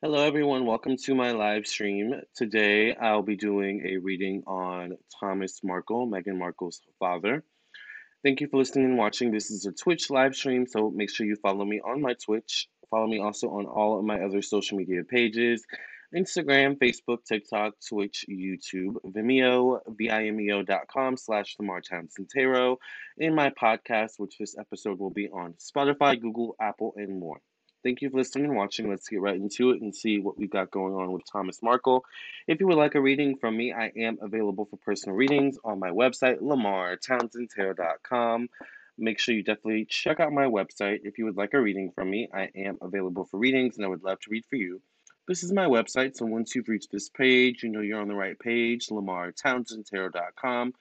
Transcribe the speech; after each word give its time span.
Hello, 0.00 0.24
everyone. 0.24 0.64
Welcome 0.64 0.96
to 0.96 1.14
my 1.16 1.32
live 1.32 1.66
stream. 1.66 2.14
Today, 2.36 2.94
I'll 2.94 3.24
be 3.24 3.34
doing 3.34 3.84
a 3.84 3.96
reading 3.96 4.44
on 4.46 4.96
Thomas 5.18 5.58
Markle, 5.64 6.06
Meghan 6.06 6.38
Markle's 6.38 6.80
father. 7.00 7.42
Thank 8.22 8.40
you 8.40 8.46
for 8.46 8.58
listening 8.58 8.84
and 8.84 8.96
watching. 8.96 9.32
This 9.32 9.50
is 9.50 9.66
a 9.66 9.72
Twitch 9.72 10.08
live 10.08 10.36
stream, 10.36 10.68
so 10.68 10.92
make 10.94 11.10
sure 11.10 11.26
you 11.26 11.34
follow 11.34 11.64
me 11.64 11.80
on 11.80 12.00
my 12.00 12.14
Twitch. 12.14 12.68
Follow 12.92 13.08
me 13.08 13.18
also 13.18 13.48
on 13.48 13.66
all 13.66 13.98
of 13.98 14.04
my 14.04 14.20
other 14.20 14.40
social 14.40 14.78
media 14.78 15.02
pages 15.02 15.66
Instagram, 16.14 16.78
Facebook, 16.78 17.24
TikTok, 17.24 17.74
Twitch, 17.88 18.24
YouTube, 18.30 18.94
Vimeo, 19.04 19.80
vimeo.com 19.88 21.16
slash 21.16 21.56
Lamar 21.58 21.80
Townsend 21.80 22.30
Tarot, 22.30 22.78
and 23.18 23.34
my 23.34 23.50
podcast, 23.50 24.12
which 24.18 24.38
this 24.38 24.56
episode 24.56 25.00
will 25.00 25.10
be 25.10 25.28
on 25.28 25.54
Spotify, 25.54 26.20
Google, 26.20 26.54
Apple, 26.60 26.94
and 26.96 27.18
more. 27.18 27.40
Thank 27.84 28.02
you 28.02 28.10
for 28.10 28.16
listening 28.16 28.46
and 28.46 28.56
watching. 28.56 28.90
Let's 28.90 29.08
get 29.08 29.20
right 29.20 29.36
into 29.36 29.70
it 29.70 29.80
and 29.80 29.94
see 29.94 30.18
what 30.18 30.36
we've 30.36 30.50
got 30.50 30.68
going 30.70 30.94
on 30.94 31.12
with 31.12 31.22
Thomas 31.30 31.62
Markle. 31.62 32.04
If 32.48 32.58
you 32.60 32.66
would 32.66 32.76
like 32.76 32.96
a 32.96 33.00
reading 33.00 33.36
from 33.36 33.56
me, 33.56 33.72
I 33.72 33.92
am 33.96 34.18
available 34.20 34.66
for 34.66 34.76
personal 34.78 35.14
readings 35.16 35.58
on 35.64 35.78
my 35.78 35.90
website, 35.90 36.40
lamartownsendtarot.com. 36.40 38.48
Make 39.00 39.20
sure 39.20 39.34
you 39.34 39.44
definitely 39.44 39.86
check 39.88 40.18
out 40.18 40.32
my 40.32 40.46
website. 40.46 41.02
If 41.04 41.18
you 41.18 41.26
would 41.26 41.36
like 41.36 41.54
a 41.54 41.60
reading 41.60 41.92
from 41.94 42.10
me, 42.10 42.28
I 42.34 42.50
am 42.56 42.78
available 42.82 43.26
for 43.26 43.38
readings 43.38 43.76
and 43.76 43.86
I 43.86 43.88
would 43.88 44.02
love 44.02 44.18
to 44.20 44.30
read 44.30 44.44
for 44.50 44.56
you. 44.56 44.82
This 45.28 45.44
is 45.44 45.52
my 45.52 45.66
website, 45.66 46.16
so 46.16 46.26
once 46.26 46.54
you've 46.54 46.68
reached 46.68 46.90
this 46.90 47.10
page, 47.10 47.62
you 47.62 47.68
know 47.68 47.80
you're 47.80 48.00
on 48.00 48.08
the 48.08 48.14
right 48.14 48.38
page, 48.38 48.88
lamartownsendtarot.com. 48.88 50.72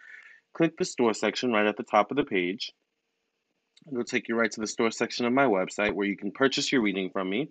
Click 0.53 0.77
the 0.77 0.85
store 0.85 1.13
section 1.13 1.51
right 1.51 1.67
at 1.67 1.77
the 1.77 1.83
top 1.83 2.09
of 2.09 2.17
the 2.17 2.23
page. 2.23 2.71
It'll 3.89 4.03
take 4.03 4.27
you 4.27 4.35
right 4.35 4.51
to 4.51 4.59
the 4.59 4.67
store 4.67 4.91
section 4.91 5.25
of 5.25 5.33
my 5.33 5.45
website 5.45 5.93
where 5.93 6.07
you 6.07 6.17
can 6.17 6.31
purchase 6.31 6.71
your 6.71 6.81
reading 6.81 7.09
from 7.09 7.29
me. 7.29 7.49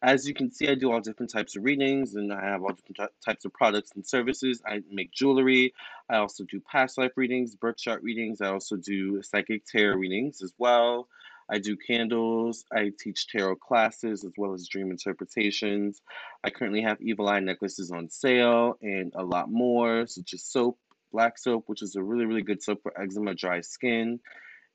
As 0.00 0.28
you 0.28 0.34
can 0.34 0.50
see, 0.50 0.68
I 0.68 0.74
do 0.74 0.92
all 0.92 1.00
different 1.00 1.32
types 1.32 1.56
of 1.56 1.64
readings 1.64 2.14
and 2.14 2.32
I 2.32 2.44
have 2.44 2.62
all 2.62 2.72
different 2.72 3.12
types 3.24 3.44
of 3.44 3.52
products 3.52 3.90
and 3.94 4.06
services. 4.06 4.62
I 4.66 4.82
make 4.90 5.12
jewelry. 5.12 5.74
I 6.08 6.16
also 6.16 6.44
do 6.44 6.60
past 6.60 6.98
life 6.98 7.12
readings, 7.16 7.56
birth 7.56 7.78
chart 7.78 8.02
readings. 8.02 8.40
I 8.40 8.48
also 8.48 8.76
do 8.76 9.22
psychic 9.22 9.64
tarot 9.64 9.96
readings 9.96 10.42
as 10.42 10.52
well. 10.58 11.08
I 11.50 11.58
do 11.58 11.76
candles. 11.76 12.64
I 12.72 12.92
teach 12.98 13.26
tarot 13.28 13.56
classes 13.56 14.24
as 14.24 14.32
well 14.36 14.54
as 14.54 14.68
dream 14.68 14.90
interpretations. 14.90 16.00
I 16.44 16.50
currently 16.50 16.82
have 16.82 17.00
evil 17.00 17.28
eye 17.28 17.40
necklaces 17.40 17.90
on 17.90 18.08
sale 18.08 18.78
and 18.82 19.12
a 19.16 19.24
lot 19.24 19.50
more, 19.50 20.06
such 20.06 20.34
as 20.34 20.44
soap, 20.44 20.78
black 21.12 21.38
soap, 21.38 21.64
which 21.66 21.82
is 21.82 21.96
a 21.96 22.02
really, 22.02 22.24
really 22.24 22.42
good 22.42 22.62
soap 22.62 22.82
for 22.82 23.00
eczema, 23.00 23.34
dry 23.34 23.60
skin 23.60 24.20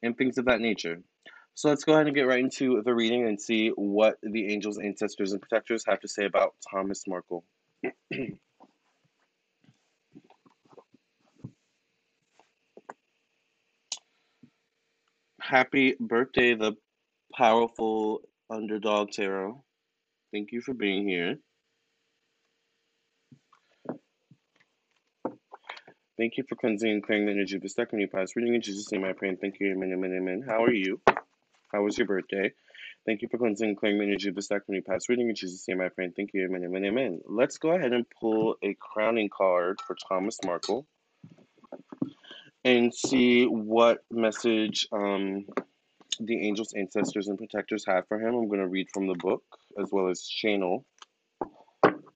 and 0.03 0.17
things 0.17 0.37
of 0.37 0.45
that 0.45 0.61
nature. 0.61 1.01
So 1.55 1.69
let's 1.69 1.83
go 1.83 1.93
ahead 1.93 2.07
and 2.07 2.15
get 2.15 2.27
right 2.27 2.39
into 2.39 2.81
the 2.83 2.93
reading 2.93 3.27
and 3.27 3.41
see 3.41 3.69
what 3.69 4.17
the 4.23 4.53
angels, 4.53 4.77
ancestors, 4.79 5.31
and 5.33 5.41
protectors 5.41 5.83
have 5.87 5.99
to 6.01 6.07
say 6.07 6.25
about 6.25 6.55
Thomas 6.71 7.03
Markle. 7.07 7.43
Happy 15.41 15.95
birthday, 15.99 16.55
the 16.55 16.73
powerful 17.35 18.21
underdog 18.49 19.11
tarot. 19.11 19.63
Thank 20.33 20.51
you 20.51 20.61
for 20.61 20.73
being 20.73 21.07
here. 21.07 21.37
Thank 26.17 26.37
you 26.37 26.43
for 26.49 26.55
cleansing 26.55 26.89
and 26.89 27.03
clearing 27.03 27.27
the 27.27 27.31
energy 27.31 27.57
of 27.57 27.61
the 27.61 27.69
stuck 27.69 27.93
in 27.93 28.07
past 28.07 28.35
reading 28.35 28.55
in 28.55 28.61
Jesus' 28.61 28.91
name 28.91 29.05
I 29.05 29.13
pray 29.13 29.29
and 29.29 29.39
thank 29.39 29.59
you, 29.59 29.71
amen, 29.71 29.93
amen, 29.93 30.15
amen. 30.17 30.43
How 30.47 30.63
are 30.63 30.73
you? 30.73 30.99
How 31.71 31.83
was 31.83 31.95
your 31.95 32.07
birthday? 32.07 32.53
Thank 33.05 33.21
you 33.21 33.27
for 33.29 33.37
cleansing 33.37 33.69
and 33.69 33.77
clearing 33.77 33.99
the 33.99 34.05
energy 34.05 34.29
of 34.29 34.35
the 34.35 34.41
stuck 34.41 34.63
in 34.67 34.81
past 34.81 35.09
reading 35.09 35.29
in 35.29 35.35
Jesus' 35.35 35.67
name 35.67 35.79
I 35.79 35.89
pray 35.89 36.05
and 36.05 36.15
thank 36.15 36.31
you, 36.33 36.43
amen, 36.45 36.63
amen, 36.63 36.85
amen. 36.85 37.21
Let's 37.27 37.59
go 37.59 37.69
ahead 37.69 37.93
and 37.93 38.03
pull 38.19 38.55
a 38.63 38.75
crowning 38.79 39.29
card 39.29 39.79
for 39.85 39.95
Thomas 40.09 40.39
Markle 40.43 40.87
and 42.65 42.91
see 42.91 43.45
what 43.45 43.99
message 44.11 44.87
um, 44.91 45.45
the 46.19 46.47
angels, 46.47 46.73
ancestors, 46.73 47.27
and 47.27 47.37
protectors 47.37 47.85
have 47.85 48.07
for 48.07 48.19
him. 48.19 48.33
I'm 48.33 48.47
going 48.47 48.59
to 48.59 48.67
read 48.67 48.87
from 48.91 49.05
the 49.05 49.13
book 49.13 49.43
as 49.79 49.89
well 49.91 50.09
as 50.09 50.23
channel 50.23 50.83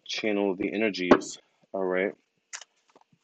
channel 0.08 0.56
the 0.56 0.74
energies. 0.74 1.38
All 1.72 1.86
right. 1.86 2.14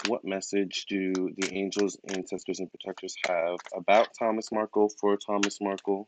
What 0.07 0.23
message 0.23 0.85
do 0.87 1.11
the 1.13 1.53
angels, 1.53 1.97
ancestors, 2.07 2.59
and 2.59 2.71
protectors 2.71 3.15
have 3.27 3.57
about 3.75 4.07
Thomas 4.17 4.53
Markle 4.53 4.89
for 5.01 5.17
Thomas 5.17 5.59
Markle? 5.59 6.07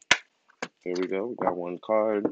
There 0.85 0.93
we 0.97 1.07
go. 1.07 1.27
We 1.27 1.35
got 1.35 1.57
one 1.57 1.79
card. 1.85 2.27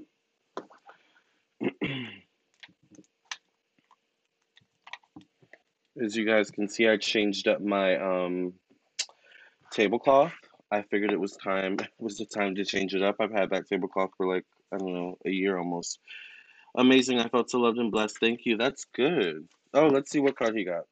As 6.02 6.16
you 6.16 6.26
guys 6.26 6.52
can 6.52 6.70
see, 6.70 6.88
I 6.88 6.96
changed 6.96 7.50
up 7.50 7.60
my 7.60 7.98
um, 7.98 8.54
tablecloth. 9.72 10.32
I 10.72 10.84
figured 10.84 11.12
it 11.12 11.20
was 11.20 11.34
time. 11.34 11.74
It 11.74 11.90
was 12.00 12.18
the 12.18 12.26
time 12.26 12.56
to 12.56 12.64
change 12.64 12.96
it 12.96 13.04
up. 13.04 13.18
I've 13.20 13.32
had 13.32 13.50
that 13.50 13.68
tablecloth 13.68 14.12
for 14.16 14.34
like 14.34 14.46
I 14.74 14.78
don't 14.78 14.94
know 14.94 15.18
a 15.26 15.30
year 15.30 15.58
almost. 15.58 16.00
Amazing. 16.78 17.20
I 17.20 17.28
felt 17.28 17.50
so 17.50 17.60
loved 17.60 17.80
and 17.80 17.92
blessed. 17.92 18.20
Thank 18.20 18.42
you. 18.46 18.56
That's 18.56 18.86
good. 18.96 19.48
Oh, 19.74 19.88
let's 19.88 20.12
see 20.12 20.20
what 20.20 20.38
card 20.38 20.56
he 20.56 20.64
got. 20.64 20.84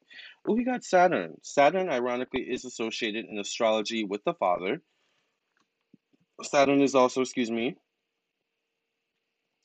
He 0.48 0.64
got 0.64 0.84
Saturn. 0.84 1.36
Saturn, 1.42 1.90
ironically, 1.90 2.42
is 2.42 2.64
associated 2.64 3.26
in 3.26 3.38
astrology 3.38 4.04
with 4.04 4.24
the 4.24 4.34
father. 4.34 4.82
Saturn 6.42 6.82
is 6.82 6.94
also, 6.94 7.22
excuse 7.22 7.50
me, 7.50 7.76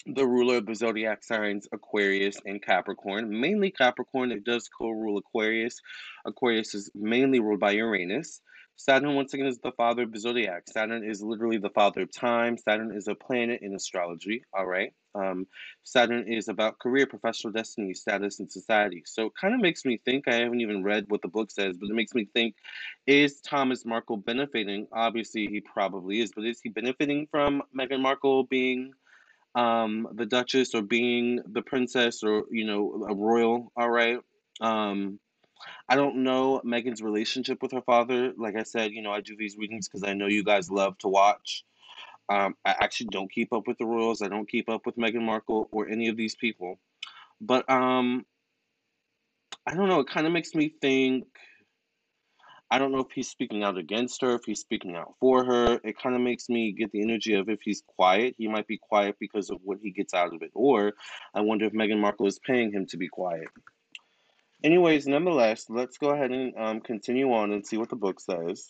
the 0.05 0.25
ruler 0.27 0.57
of 0.57 0.65
the 0.65 0.75
zodiac 0.75 1.23
signs 1.23 1.67
Aquarius 1.71 2.37
and 2.45 2.61
Capricorn. 2.61 3.39
Mainly 3.39 3.71
Capricorn, 3.71 4.31
it 4.31 4.43
does 4.43 4.69
co 4.69 4.89
rule 4.89 5.17
Aquarius. 5.17 5.79
Aquarius 6.25 6.73
is 6.75 6.91
mainly 6.95 7.39
ruled 7.39 7.59
by 7.59 7.71
Uranus. 7.71 8.41
Saturn, 8.77 9.15
once 9.15 9.33
again, 9.33 9.47
is 9.47 9.59
the 9.59 9.73
father 9.73 10.03
of 10.03 10.11
the 10.11 10.19
zodiac. 10.19 10.63
Saturn 10.67 11.03
is 11.03 11.21
literally 11.21 11.59
the 11.59 11.69
father 11.69 12.01
of 12.01 12.11
time. 12.11 12.57
Saturn 12.57 12.95
is 12.95 13.07
a 13.07 13.15
planet 13.15 13.59
in 13.61 13.75
astrology, 13.75 14.43
all 14.57 14.65
right? 14.65 14.93
Um, 15.15 15.47
Saturn 15.83 16.31
is 16.31 16.47
about 16.49 16.79
career, 16.79 17.07
professional 17.07 17.53
destiny, 17.53 17.93
status, 17.93 18.39
and 18.39 18.51
society. 18.51 19.03
So 19.05 19.27
it 19.27 19.33
kind 19.39 19.53
of 19.55 19.61
makes 19.61 19.85
me 19.85 19.99
think, 20.05 20.27
I 20.27 20.35
haven't 20.35 20.61
even 20.61 20.83
read 20.83 21.05
what 21.09 21.21
the 21.21 21.27
book 21.29 21.51
says, 21.51 21.77
but 21.77 21.89
it 21.89 21.95
makes 21.95 22.13
me 22.15 22.25
think, 22.33 22.55
is 23.07 23.41
Thomas 23.41 23.85
Markle 23.85 24.17
benefiting? 24.17 24.87
Obviously, 24.93 25.47
he 25.47 25.61
probably 25.61 26.21
is, 26.21 26.31
but 26.35 26.45
is 26.45 26.61
he 26.61 26.69
benefiting 26.69 27.27
from 27.31 27.63
Meghan 27.77 28.01
Markle 28.01 28.43
being 28.45 28.93
um, 29.55 30.07
the 30.13 30.25
Duchess 30.25 30.75
or 30.75 30.83
being 30.83 31.41
the 31.45 31.61
princess 31.63 32.23
or, 32.23 32.45
you 32.51 32.65
know, 32.65 33.05
a 33.09 33.15
royal, 33.15 33.71
all 33.77 33.89
right? 33.89 34.19
Um, 34.61 35.19
I 35.87 35.95
don't 35.95 36.23
know 36.23 36.61
Meghan's 36.65 37.01
relationship 37.01 37.61
with 37.61 37.71
her 37.73 37.81
father. 37.81 38.33
Like 38.37 38.55
I 38.55 38.63
said, 38.63 38.91
you 38.91 39.01
know, 39.01 39.11
I 39.11 39.21
do 39.21 39.35
these 39.37 39.57
readings 39.57 39.87
because 39.87 40.03
I 40.03 40.13
know 40.13 40.27
you 40.27 40.43
guys 40.43 40.71
love 40.71 40.97
to 40.99 41.07
watch. 41.07 41.63
Um, 42.31 42.55
I 42.63 42.75
actually 42.79 43.07
don't 43.07 43.29
keep 43.29 43.51
up 43.51 43.67
with 43.67 43.77
the 43.77 43.85
royals. 43.85 44.21
I 44.21 44.29
don't 44.29 44.47
keep 44.47 44.69
up 44.69 44.85
with 44.85 44.95
Meghan 44.95 45.21
Markle 45.21 45.67
or 45.73 45.89
any 45.89 46.07
of 46.07 46.15
these 46.15 46.33
people. 46.33 46.79
But 47.41 47.69
um, 47.69 48.25
I 49.67 49.75
don't 49.75 49.89
know. 49.89 49.99
It 49.99 50.07
kind 50.07 50.25
of 50.25 50.31
makes 50.31 50.55
me 50.55 50.73
think. 50.81 51.25
I 52.73 52.79
don't 52.79 52.93
know 52.93 52.99
if 52.99 53.11
he's 53.13 53.27
speaking 53.27 53.63
out 53.65 53.77
against 53.77 54.21
her, 54.21 54.35
if 54.35 54.45
he's 54.45 54.61
speaking 54.61 54.95
out 54.95 55.15
for 55.19 55.43
her. 55.43 55.77
It 55.83 55.97
kind 56.01 56.15
of 56.15 56.21
makes 56.21 56.47
me 56.47 56.71
get 56.71 56.93
the 56.93 57.01
energy 57.01 57.33
of 57.33 57.49
if 57.49 57.59
he's 57.61 57.83
quiet, 57.85 58.35
he 58.37 58.47
might 58.47 58.65
be 58.65 58.77
quiet 58.77 59.17
because 59.19 59.49
of 59.49 59.57
what 59.65 59.79
he 59.83 59.91
gets 59.91 60.13
out 60.13 60.33
of 60.33 60.41
it. 60.41 60.51
Or 60.53 60.93
I 61.33 61.41
wonder 61.41 61.65
if 61.65 61.73
Meghan 61.73 61.99
Markle 61.99 62.27
is 62.27 62.39
paying 62.39 62.71
him 62.71 62.85
to 62.87 62.97
be 62.97 63.09
quiet. 63.09 63.49
Anyways, 64.63 65.05
nonetheless, 65.05 65.65
let's 65.67 65.97
go 65.97 66.11
ahead 66.11 66.31
and 66.31 66.53
um, 66.57 66.79
continue 66.79 67.33
on 67.33 67.51
and 67.51 67.67
see 67.67 67.75
what 67.75 67.89
the 67.89 67.97
book 67.97 68.21
says. 68.21 68.69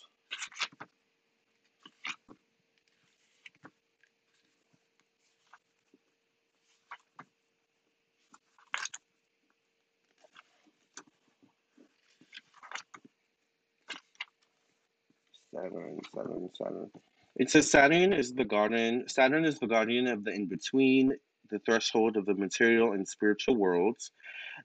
Saturn, 15.61 15.99
Saturn, 16.13 16.49
Saturn. 16.55 16.91
It 17.35 17.49
says 17.49 17.69
Saturn 17.69 18.13
is 18.13 18.33
the 18.33 18.45
guardian. 18.45 19.07
Saturn 19.07 19.45
is 19.45 19.59
the 19.59 19.67
guardian 19.67 20.07
of 20.07 20.23
the 20.23 20.31
in 20.31 20.47
between, 20.47 21.13
the 21.49 21.59
threshold 21.59 22.17
of 22.17 22.25
the 22.25 22.33
material 22.33 22.93
and 22.93 23.07
spiritual 23.07 23.55
worlds, 23.55 24.11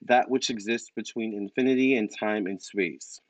that 0.02 0.30
which 0.30 0.50
exists 0.50 0.90
between 0.94 1.34
infinity 1.34 1.96
and 1.96 2.10
time 2.18 2.46
and 2.46 2.60
space. 2.62 3.20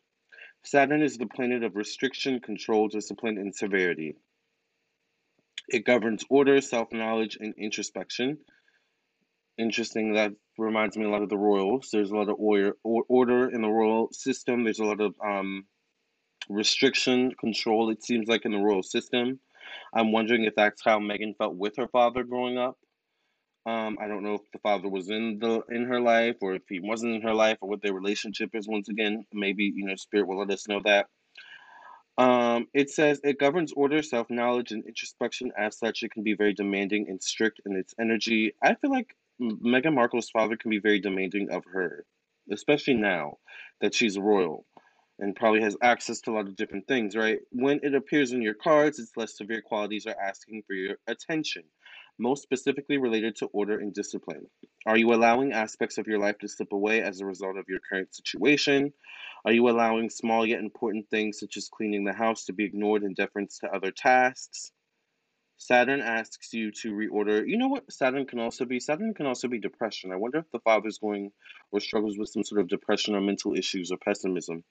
Saturn 0.64 1.02
is 1.02 1.16
the 1.16 1.26
planet 1.26 1.62
of 1.62 1.76
restriction, 1.76 2.40
control, 2.40 2.88
discipline, 2.88 3.38
and 3.38 3.54
severity. 3.54 4.16
It 5.68 5.84
governs 5.84 6.24
order, 6.30 6.60
self 6.60 6.92
knowledge, 6.92 7.36
and 7.40 7.54
introspection. 7.58 8.38
Interesting. 9.58 10.14
That 10.14 10.32
reminds 10.58 10.96
me 10.96 11.04
a 11.04 11.10
lot 11.10 11.22
of 11.22 11.28
the 11.28 11.38
royals. 11.38 11.88
There's 11.92 12.10
a 12.10 12.16
lot 12.16 12.28
of 12.28 12.36
order, 12.38 12.76
order 12.84 13.48
in 13.48 13.62
the 13.62 13.68
royal 13.68 14.08
system. 14.12 14.64
There's 14.64 14.80
a 14.80 14.84
lot 14.84 15.00
of 15.00 15.14
um, 15.24 15.66
restriction, 16.48 17.32
control, 17.38 17.90
it 17.90 18.02
seems 18.04 18.28
like 18.28 18.44
in 18.44 18.52
the 18.52 18.58
royal 18.58 18.82
system. 18.82 19.40
I'm 19.94 20.12
wondering 20.12 20.44
if 20.44 20.54
that's 20.54 20.82
how 20.84 20.98
Meghan 20.98 21.36
felt 21.36 21.56
with 21.56 21.76
her 21.76 21.88
father 21.88 22.22
growing 22.22 22.58
up. 22.58 22.78
Um, 23.66 23.98
I 24.00 24.06
don't 24.06 24.22
know 24.22 24.34
if 24.34 24.42
the 24.52 24.60
father 24.60 24.88
was 24.88 25.10
in 25.10 25.38
the 25.40 25.60
in 25.70 25.86
her 25.86 26.00
life 26.00 26.36
or 26.40 26.54
if 26.54 26.62
he 26.68 26.78
wasn't 26.78 27.16
in 27.16 27.22
her 27.22 27.34
life 27.34 27.58
or 27.60 27.68
what 27.68 27.82
their 27.82 27.92
relationship 27.92 28.50
is. 28.54 28.68
Once 28.68 28.88
again, 28.88 29.24
maybe 29.32 29.72
you 29.74 29.86
know, 29.86 29.96
spirit 29.96 30.28
will 30.28 30.38
let 30.38 30.50
us 30.52 30.68
know 30.68 30.80
that. 30.84 31.06
Um, 32.18 32.68
it 32.72 32.90
says 32.90 33.20
it 33.24 33.40
governs 33.40 33.72
order, 33.72 34.02
self 34.02 34.30
knowledge, 34.30 34.70
and 34.70 34.84
introspection. 34.86 35.50
As 35.58 35.78
such, 35.78 36.04
it 36.04 36.12
can 36.12 36.22
be 36.22 36.34
very 36.34 36.54
demanding 36.54 37.06
and 37.08 37.20
strict 37.20 37.60
in 37.66 37.76
its 37.76 37.92
energy. 38.00 38.54
I 38.62 38.74
feel 38.76 38.90
like 38.90 39.16
Meghan 39.40 39.94
Markle's 39.94 40.30
father 40.30 40.56
can 40.56 40.70
be 40.70 40.78
very 40.78 41.00
demanding 41.00 41.50
of 41.50 41.64
her, 41.72 42.06
especially 42.52 42.94
now 42.94 43.38
that 43.80 43.94
she's 43.94 44.16
royal 44.16 44.64
and 45.18 45.34
probably 45.34 45.62
has 45.62 45.76
access 45.82 46.20
to 46.20 46.30
a 46.30 46.34
lot 46.34 46.46
of 46.46 46.56
different 46.56 46.86
things, 46.86 47.16
right? 47.16 47.38
When 47.50 47.80
it 47.82 47.94
appears 47.94 48.32
in 48.32 48.42
your 48.42 48.54
cards, 48.54 48.98
its 48.98 49.16
less 49.16 49.36
severe 49.36 49.62
qualities 49.62 50.06
are 50.06 50.16
asking 50.20 50.62
for 50.66 50.74
your 50.74 50.96
attention, 51.06 51.62
most 52.18 52.42
specifically 52.42 52.98
related 52.98 53.36
to 53.36 53.46
order 53.46 53.78
and 53.78 53.94
discipline. 53.94 54.46
Are 54.86 54.96
you 54.96 55.14
allowing 55.14 55.52
aspects 55.52 55.98
of 55.98 56.06
your 56.06 56.18
life 56.18 56.38
to 56.38 56.48
slip 56.48 56.72
away 56.72 57.02
as 57.02 57.20
a 57.20 57.26
result 57.26 57.56
of 57.56 57.64
your 57.68 57.80
current 57.90 58.14
situation? 58.14 58.92
Are 59.44 59.52
you 59.52 59.68
allowing 59.68 60.10
small 60.10 60.44
yet 60.44 60.60
important 60.60 61.08
things 61.08 61.38
such 61.38 61.56
as 61.56 61.68
cleaning 61.68 62.04
the 62.04 62.12
house 62.12 62.44
to 62.46 62.52
be 62.52 62.64
ignored 62.64 63.02
in 63.02 63.14
deference 63.14 63.58
to 63.60 63.74
other 63.74 63.90
tasks? 63.90 64.72
Saturn 65.58 66.00
asks 66.00 66.52
you 66.52 66.70
to 66.70 66.92
reorder. 66.92 67.42
You 67.46 67.56
know 67.56 67.68
what 67.68 67.90
Saturn 67.90 68.26
can 68.26 68.38
also 68.38 68.66
be? 68.66 68.78
Saturn 68.78 69.14
can 69.14 69.24
also 69.24 69.48
be 69.48 69.58
depression. 69.58 70.12
I 70.12 70.16
wonder 70.16 70.38
if 70.38 70.50
the 70.52 70.60
father's 70.60 70.98
going 70.98 71.32
or 71.72 71.80
struggles 71.80 72.18
with 72.18 72.28
some 72.28 72.44
sort 72.44 72.60
of 72.60 72.68
depression 72.68 73.14
or 73.14 73.22
mental 73.22 73.56
issues 73.56 73.90
or 73.90 73.96
pessimism. 73.96 74.64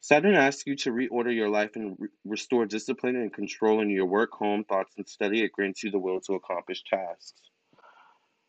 Saturn 0.00 0.34
asks 0.34 0.66
you 0.66 0.76
to 0.76 0.92
reorder 0.92 1.34
your 1.34 1.48
life 1.48 1.70
and 1.76 1.96
re- 1.98 2.08
restore 2.24 2.66
discipline 2.66 3.16
and 3.16 3.32
control 3.32 3.80
in 3.80 3.90
your 3.90 4.06
work, 4.06 4.32
home, 4.32 4.64
thoughts, 4.64 4.94
and 4.96 5.08
study. 5.08 5.42
It 5.42 5.52
grants 5.52 5.82
you 5.82 5.90
the 5.90 5.98
will 5.98 6.20
to 6.22 6.34
accomplish 6.34 6.82
tasks. 6.84 7.40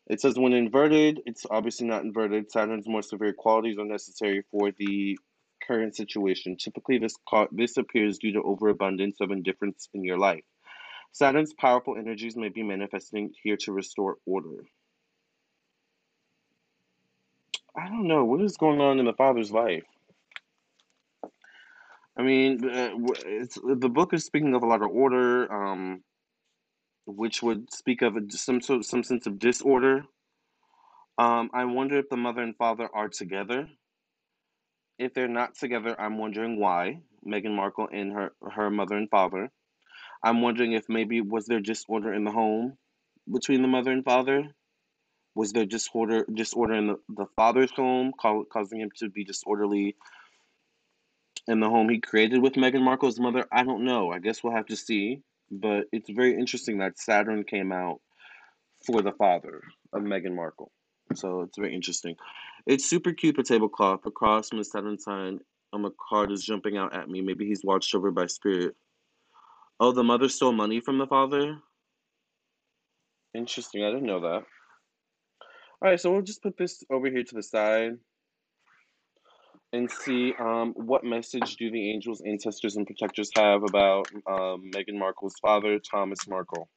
It 0.08 0.20
says 0.20 0.38
when 0.38 0.52
inverted, 0.52 1.22
it's 1.26 1.46
obviously 1.50 1.86
not 1.86 2.04
inverted. 2.04 2.52
Saturn's 2.52 2.86
more 2.86 3.02
severe 3.02 3.32
qualities 3.32 3.78
are 3.78 3.84
necessary 3.84 4.44
for 4.50 4.70
the 4.78 5.18
current 5.66 5.96
situation. 5.96 6.56
Typically, 6.56 6.98
this 6.98 7.16
this 7.52 7.76
appears 7.76 8.18
due 8.18 8.32
to 8.34 8.42
overabundance 8.42 9.16
of 9.20 9.30
indifference 9.30 9.88
in 9.94 10.04
your 10.04 10.18
life. 10.18 10.44
Saturn's 11.12 11.54
powerful 11.54 11.96
energies 11.96 12.36
may 12.36 12.50
be 12.50 12.62
manifesting 12.62 13.32
here 13.42 13.56
to 13.62 13.72
restore 13.72 14.18
order. 14.26 14.64
I 17.76 17.88
don't 17.88 18.06
know 18.06 18.24
what 18.24 18.42
is 18.42 18.56
going 18.56 18.80
on 18.80 18.98
in 18.98 19.06
the 19.06 19.14
father's 19.14 19.52
life. 19.52 19.84
I 22.18 22.22
mean, 22.22 22.64
uh, 22.64 22.90
it's 23.26 23.58
the 23.62 23.88
book 23.88 24.14
is 24.14 24.24
speaking 24.24 24.54
of 24.54 24.62
a 24.62 24.66
lot 24.66 24.82
of 24.82 24.90
order, 24.90 25.52
um, 25.52 26.02
which 27.06 27.42
would 27.42 27.70
speak 27.72 28.00
of 28.02 28.16
some 28.30 28.60
sort 28.60 28.84
some 28.84 29.02
sense 29.02 29.26
of 29.26 29.38
disorder. 29.38 30.04
Um, 31.18 31.50
I 31.52 31.64
wonder 31.64 31.98
if 31.98 32.08
the 32.08 32.16
mother 32.16 32.42
and 32.42 32.56
father 32.56 32.88
are 32.94 33.08
together. 33.08 33.68
If 34.98 35.12
they're 35.12 35.28
not 35.28 35.56
together, 35.56 35.98
I'm 36.00 36.16
wondering 36.18 36.58
why. 36.58 37.00
Meghan 37.26 37.54
Markle 37.54 37.88
and 37.92 38.12
her 38.12 38.32
her 38.50 38.70
mother 38.70 38.96
and 38.96 39.10
father. 39.10 39.50
I'm 40.22 40.40
wondering 40.40 40.72
if 40.72 40.88
maybe 40.88 41.20
was 41.20 41.46
there 41.46 41.60
disorder 41.60 42.14
in 42.14 42.24
the 42.24 42.32
home 42.32 42.78
between 43.30 43.60
the 43.60 43.68
mother 43.68 43.92
and 43.92 44.04
father? 44.04 44.54
Was 45.34 45.52
there 45.52 45.66
disorder 45.66 46.24
disorder 46.32 46.74
in 46.74 46.86
the, 46.86 46.96
the 47.08 47.26
father's 47.36 47.72
home, 47.72 48.12
causing 48.18 48.80
him 48.80 48.90
to 48.96 49.10
be 49.10 49.24
disorderly 49.24 49.96
in 51.48 51.60
the 51.60 51.68
home 51.68 51.88
he 51.88 52.00
created 52.00 52.42
with 52.42 52.54
Meghan 52.54 52.82
Markle's 52.82 53.20
mother? 53.20 53.46
I 53.52 53.62
don't 53.62 53.84
know. 53.84 54.10
I 54.10 54.18
guess 54.18 54.42
we'll 54.42 54.54
have 54.54 54.66
to 54.66 54.76
see. 54.76 55.20
But 55.50 55.84
it's 55.92 56.10
very 56.10 56.36
interesting 56.36 56.78
that 56.78 56.98
Saturn 56.98 57.44
came 57.44 57.72
out 57.72 58.00
for 58.84 59.02
the 59.02 59.12
father 59.12 59.62
of 59.92 60.02
Meghan 60.02 60.34
Markle. 60.34 60.72
So 61.14 61.42
it's 61.42 61.56
very 61.56 61.74
interesting. 61.74 62.16
It's 62.66 62.84
super 62.84 63.12
cute 63.12 63.36
for 63.36 63.42
tablecloth. 63.42 64.04
Across 64.06 64.48
from 64.48 64.58
the 64.58 64.64
Saturn 64.64 64.98
sign, 64.98 65.38
um, 65.72 65.84
a 65.84 65.90
card 66.08 66.32
is 66.32 66.44
jumping 66.44 66.76
out 66.76 66.94
at 66.94 67.08
me. 67.08 67.20
Maybe 67.20 67.46
he's 67.46 67.64
watched 67.64 67.94
over 67.94 68.10
by 68.10 68.26
spirit. 68.26 68.74
Oh, 69.78 69.92
the 69.92 70.02
mother 70.02 70.28
stole 70.28 70.52
money 70.52 70.80
from 70.80 70.98
the 70.98 71.06
father? 71.06 71.58
Interesting. 73.34 73.84
I 73.84 73.90
didn't 73.90 74.06
know 74.06 74.20
that. 74.20 74.42
All 75.82 75.90
right, 75.90 76.00
so 76.00 76.10
we'll 76.10 76.22
just 76.22 76.42
put 76.42 76.56
this 76.56 76.82
over 76.90 77.08
here 77.08 77.22
to 77.22 77.34
the 77.34 77.42
side 77.42 77.98
and 79.72 79.90
see 79.90 80.34
um, 80.38 80.72
what 80.76 81.04
message 81.04 81.56
do 81.56 81.70
the 81.70 81.90
angels, 81.90 82.22
ancestors, 82.24 82.76
and 82.76 82.86
protectors 82.86 83.30
have 83.36 83.62
about 83.62 84.08
um, 84.26 84.70
Meghan 84.74 84.98
Markle's 84.98 85.34
father, 85.40 85.78
Thomas 85.78 86.26
Markle. 86.28 86.68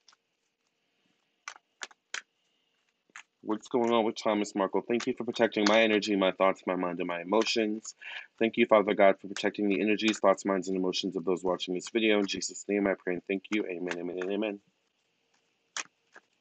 What's 3.41 3.69
going 3.69 3.91
on 3.91 4.03
with 4.03 4.21
Thomas 4.21 4.53
Markle? 4.53 4.83
Thank 4.85 5.07
you 5.07 5.13
for 5.17 5.23
protecting 5.23 5.65
my 5.67 5.81
energy, 5.81 6.15
my 6.15 6.31
thoughts, 6.31 6.61
my 6.67 6.75
mind, 6.75 6.99
and 6.99 7.07
my 7.07 7.21
emotions. 7.21 7.95
Thank 8.37 8.57
you, 8.57 8.65
Father 8.65 8.93
God, 8.93 9.15
for 9.21 9.27
protecting 9.27 9.69
the 9.69 9.81
energies, 9.81 10.19
thoughts, 10.19 10.43
minds, 10.43 10.67
and 10.67 10.75
emotions 10.75 11.15
of 11.15 11.23
those 11.23 11.43
watching 11.43 11.73
this 11.73 11.89
video. 11.89 12.19
In 12.19 12.27
Jesus' 12.27 12.65
name 12.67 12.85
I 12.85 12.95
pray 13.01 13.13
and 13.13 13.23
thank 13.27 13.43
you. 13.51 13.65
Amen, 13.65 13.97
amen, 13.97 14.19
and 14.21 14.31
amen. 14.31 14.59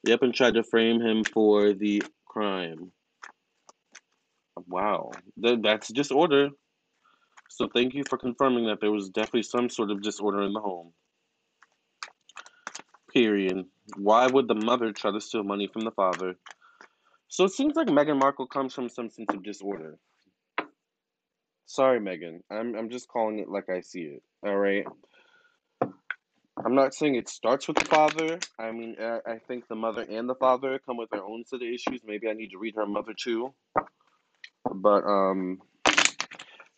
Yep, 0.05 0.23
and 0.23 0.35
tried 0.35 0.55
to 0.55 0.65
frame 0.65 1.01
him 1.01 1.23
for 1.25 1.73
the 1.73 2.03
crime. 2.27 2.93
Wow, 4.67 5.13
that's 5.37 5.89
disorder. 5.89 6.51
So 7.49 7.69
thank 7.69 7.95
you 7.95 8.05
for 8.09 8.19
confirming 8.19 8.67
that 8.67 8.81
there 8.81 8.93
was 8.93 9.09
definitely 9.11 9.43
some 9.43 9.69
sort 9.69 9.91
of 9.91 10.03
disorder 10.03 10.43
in 10.43 10.53
the 10.53 10.61
home. 10.61 10.93
Period. 13.13 13.67
Why 13.97 14.27
would 14.27 14.49
the 14.49 14.55
mother 14.55 14.93
try 14.93 15.11
to 15.11 15.21
steal 15.21 15.43
money 15.43 15.69
from 15.73 15.85
the 15.85 15.91
father? 15.91 16.37
So 17.29 17.45
it 17.45 17.53
seems 17.53 17.77
like 17.77 17.89
Meghan 17.89 18.19
Markle 18.19 18.47
comes 18.47 18.75
from 18.75 18.89
some 18.89 19.11
sense 19.11 19.31
of 19.33 19.43
disorder. 19.43 19.99
Sorry, 21.67 22.01
Meghan. 22.01 22.41
I'm 22.51 22.75
I'm 22.75 22.91
just 22.91 23.09
calling 23.09 23.39
it 23.39 23.49
like 23.49 23.69
I 23.69 23.81
see 23.81 24.03
it. 24.03 24.23
All 24.47 24.57
right. 24.57 24.87
I'm 26.65 26.75
not 26.75 26.95
saying 26.95 27.15
it 27.15 27.29
starts 27.29 27.69
with 27.69 27.79
the 27.79 27.85
father. 27.85 28.39
I 28.59 28.73
mean, 28.73 28.97
I, 29.01 29.21
I 29.27 29.39
think 29.39 29.69
the 29.69 29.77
mother 29.77 30.03
and 30.03 30.29
the 30.29 30.35
father 30.35 30.81
come 30.85 30.97
with 30.97 31.11
their 31.11 31.25
own 31.25 31.45
set 31.47 31.63
of 31.63 31.69
issues. 31.69 32.03
Maybe 32.05 32.29
I 32.29 32.33
need 32.33 32.51
to 32.51 32.59
read 32.59 32.75
her 32.77 32.87
mother 32.87 33.15
too. 33.17 33.55
But 34.75 35.05
um, 35.05 35.59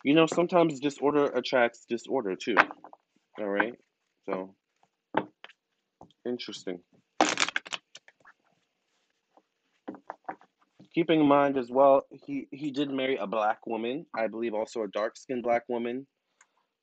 you 0.03 0.13
know, 0.13 0.25
sometimes 0.25 0.79
disorder 0.79 1.25
attracts 1.25 1.85
disorder 1.85 2.35
too. 2.35 2.55
All 3.39 3.47
right. 3.47 3.75
So 4.25 4.55
interesting. 6.25 6.79
Keeping 10.93 11.21
in 11.21 11.27
mind 11.27 11.57
as 11.57 11.69
well, 11.71 12.05
he 12.25 12.47
he 12.51 12.71
did 12.71 12.91
marry 12.91 13.17
a 13.17 13.27
black 13.27 13.65
woman. 13.65 14.05
I 14.15 14.27
believe 14.27 14.53
also 14.53 14.83
a 14.83 14.87
dark 14.87 15.17
skinned 15.17 15.43
black 15.43 15.63
woman. 15.69 16.05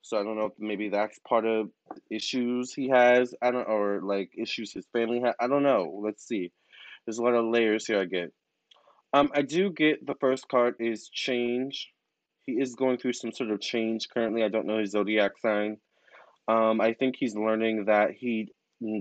So 0.03 0.19
I 0.19 0.23
don't 0.23 0.37
know 0.37 0.47
if 0.47 0.53
maybe 0.59 0.89
that's 0.89 1.19
part 1.29 1.45
of 1.45 1.71
issues 2.11 2.73
he 2.73 2.89
has. 2.89 3.35
I 3.43 3.51
don't 3.51 3.69
or 3.69 4.01
like 4.03 4.31
issues 4.37 4.73
his 4.73 4.87
family 4.93 5.21
has. 5.21 5.35
I 5.41 5.49
don't 5.49 5.63
know. 5.63 6.01
Let's 6.03 6.27
see. 6.27 6.53
There's 7.05 7.19
a 7.19 7.23
lot 7.23 7.35
of 7.35 7.47
layers 7.47 7.87
here 7.87 8.01
I 8.01 8.05
get. 8.07 8.33
Um, 9.13 9.31
I 9.35 9.43
do 9.43 9.71
get 9.71 10.07
the 10.07 10.15
first 10.21 10.49
card 10.49 10.75
is 10.81 11.09
change. 11.09 11.91
He 12.47 12.53
is 12.53 12.75
going 12.75 12.99
through 12.99 13.15
some 13.15 13.33
sort 13.33 13.51
of 13.51 13.61
change 13.61 14.09
currently. 14.09 14.43
I 14.43 14.49
don't 14.49 14.67
know 14.67 14.79
his 14.79 14.91
zodiac 14.93 15.39
sign. 15.39 15.79
Um, 16.47 16.81
I 16.81 16.95
think 16.95 17.17
he's 17.17 17.37
learning 17.37 17.87
that 17.87 18.13
he 18.13 18.53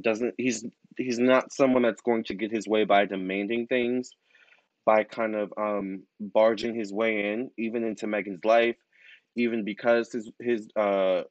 doesn't. 0.04 0.36
He's 0.38 0.66
he's 0.98 1.20
not 1.20 1.54
someone 1.54 1.84
that's 1.84 2.02
going 2.02 2.24
to 2.26 2.34
get 2.36 2.52
his 2.52 2.68
way 2.68 2.84
by 2.84 3.06
demanding 3.06 3.68
things, 3.68 4.12
by 4.86 5.04
kind 5.04 5.36
of 5.36 5.54
um 5.58 6.04
barging 6.20 6.76
his 6.76 6.92
way 6.94 7.32
in, 7.32 7.52
even 7.58 7.84
into 7.84 8.08
Meghan's 8.08 8.44
life, 8.44 8.78
even 9.36 9.64
because 9.64 10.12
his 10.12 10.32
his 10.42 10.68
uh 10.76 11.24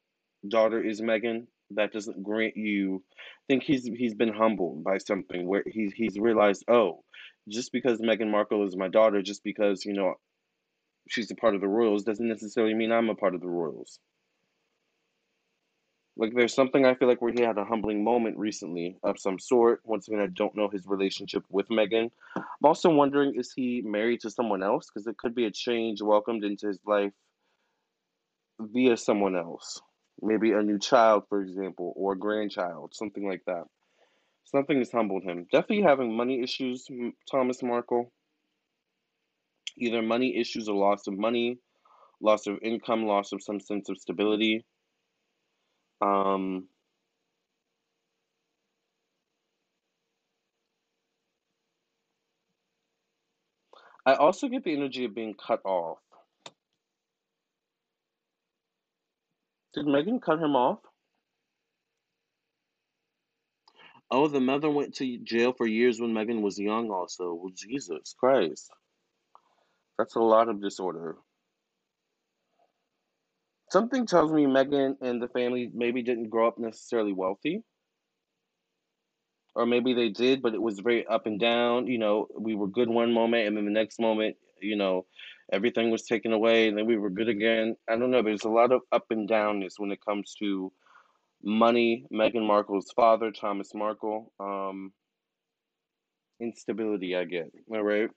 daughter 0.49 0.83
is 0.83 1.01
Meghan. 1.01 1.47
That 1.71 1.93
doesn't 1.93 2.23
grant 2.23 2.57
you. 2.57 3.03
I 3.19 3.45
think 3.49 3.65
he's 3.65 3.85
he's 3.85 4.15
been 4.15 4.33
humbled 4.33 4.85
by 4.85 4.99
something 4.99 5.47
where 5.47 5.65
he's 5.67 5.93
he's 5.93 6.19
realized, 6.19 6.65
oh, 6.69 7.03
just 7.49 7.73
because 7.73 8.01
Meghan 8.01 8.31
Markle 8.31 8.67
is 8.67 8.77
my 8.77 8.89
daughter, 8.89 9.23
just 9.23 9.45
because 9.45 9.85
you 9.85 9.93
know 9.93 10.15
she's 11.09 11.31
a 11.31 11.35
part 11.35 11.55
of 11.55 11.61
the 11.61 11.69
royals, 11.69 12.05
doesn't 12.05 12.29
necessarily 12.29 12.75
mean 12.75 12.93
I'm 12.93 13.11
a 13.11 13.15
part 13.15 13.35
of 13.35 13.41
the 13.41 13.49
royals. 13.49 13.99
Like 16.17 16.35
there's 16.35 16.55
something 16.55 16.87
I 16.87 16.95
feel 16.95 17.09
like 17.09 17.21
where 17.21 17.33
he 17.33 17.43
had 17.43 17.59
a 17.59 17.65
humbling 17.65 18.03
moment 18.03 18.39
recently 18.39 18.97
of 19.03 19.19
some 19.19 19.39
sort. 19.39 19.81
Once 19.85 20.09
again, 20.09 20.21
I 20.21 20.29
don't 20.29 20.57
know 20.57 20.69
his 20.69 20.87
relationship 20.87 21.45
with 21.51 21.69
Meghan. 21.69 22.11
I'm 22.37 22.45
also 22.65 22.89
wondering 22.91 23.35
is 23.35 23.53
he 23.55 23.83
married 23.83 24.23
to 24.23 24.31
someone 24.31 24.63
else? 24.63 24.89
Because 24.89 25.07
it 25.07 25.19
could 25.19 25.35
be 25.35 25.45
a 25.45 25.51
change 25.51 26.01
welcomed 26.01 26.43
into 26.43 26.69
his 26.69 26.81
life 26.87 27.13
via 28.59 28.97
someone 28.97 29.37
else. 29.37 29.81
Maybe 30.23 30.53
a 30.53 30.63
new 30.63 30.79
child, 30.79 31.25
for 31.29 31.43
example, 31.43 31.93
or 31.95 32.15
a 32.15 32.19
grandchild, 32.19 32.95
something 32.95 33.29
like 33.29 33.43
that. 33.47 33.65
Something 34.47 34.79
has 34.79 34.93
humbled 34.93 35.25
him. 35.25 35.47
Definitely 35.53 35.83
having 35.83 36.17
money 36.17 36.43
issues, 36.43 36.89
Thomas 37.31 37.63
Markle. 37.63 38.13
Either 39.77 40.03
money 40.03 40.37
issues 40.39 40.69
or 40.69 40.77
loss 40.77 41.07
of 41.07 41.19
money, 41.19 41.59
loss 42.21 42.47
of 42.47 42.59
income, 42.63 43.07
loss 43.07 43.33
of 43.33 43.43
some 43.43 43.61
sense 43.61 43.89
of 43.89 43.99
stability. 43.99 44.65
Um, 46.01 46.69
I 54.07 54.15
also 54.15 54.49
get 54.49 54.65
the 54.65 54.75
energy 54.75 55.05
of 55.05 55.15
being 55.15 55.35
cut 55.35 55.61
off. 55.65 55.99
Did 59.75 59.87
Meghan 59.87 60.23
cut 60.23 60.39
him 60.39 60.57
off? 60.57 60.79
Oh, 64.11 64.29
the 64.29 64.41
mother 64.41 64.71
went 64.71 64.95
to 64.97 65.19
jail 65.19 65.53
for 65.53 65.67
years 65.67 66.01
when 66.01 66.13
Meghan 66.13 66.43
was 66.43 66.59
young, 66.59 66.91
also. 66.91 67.35
Well, 67.35 67.53
Jesus 67.55 68.15
Christ. 68.19 68.71
That's 69.99 70.17
a 70.17 70.21
lot 70.21 70.49
of 70.49 70.63
disorder. 70.63 71.17
Something 73.71 74.07
tells 74.07 74.33
me 74.33 74.47
Meghan 74.47 74.97
and 75.01 75.21
the 75.21 75.29
family 75.29 75.71
maybe 75.75 76.03
didn't 76.03 76.31
grow 76.31 76.49
up 76.49 76.59
necessarily 76.59 77.13
wealthy. 77.13 77.63
Or 79.55 79.67
maybe 79.67 79.95
they 79.95 80.11
did, 80.11 80.43
but 80.43 80.55
it 80.55 80.63
was 80.63 80.81
very 80.81 81.07
up 81.07 81.27
and 81.27 81.41
down. 81.41 81.87
You 81.87 81.99
know, 81.99 82.29
we 82.39 82.55
were 82.55 82.69
good 82.69 82.89
one 82.91 83.13
moment, 83.13 83.49
and 83.49 83.57
then 83.57 83.65
the 83.65 83.71
next 83.71 83.99
moment, 83.99 84.37
you 84.61 84.77
know, 84.77 85.07
everything 85.53 85.91
was 85.91 86.05
taken 86.05 86.33
away, 86.33 86.69
and 86.69 86.79
then 86.79 86.87
we 86.87 86.97
were 86.99 87.11
good 87.11 87.29
again. 87.29 87.77
I 87.89 87.97
don't 87.97 88.11
know. 88.11 88.23
There's 88.23 88.45
a 88.45 88.51
lot 88.51 88.73
of 88.73 88.83
up 88.93 89.07
and 89.11 89.29
downness 89.29 89.75
when 89.79 89.93
it 89.93 90.05
comes 90.07 90.35
to 90.41 90.73
money. 91.47 92.05
Meghan 92.13 92.47
Markle's 92.47 92.93
father, 92.95 93.31
Thomas 93.31 93.73
Markle. 93.75 94.33
Um, 94.39 94.93
instability, 96.41 97.17
I 97.17 97.25
get. 97.25 97.53
All 97.71 97.83
right. 97.83 98.11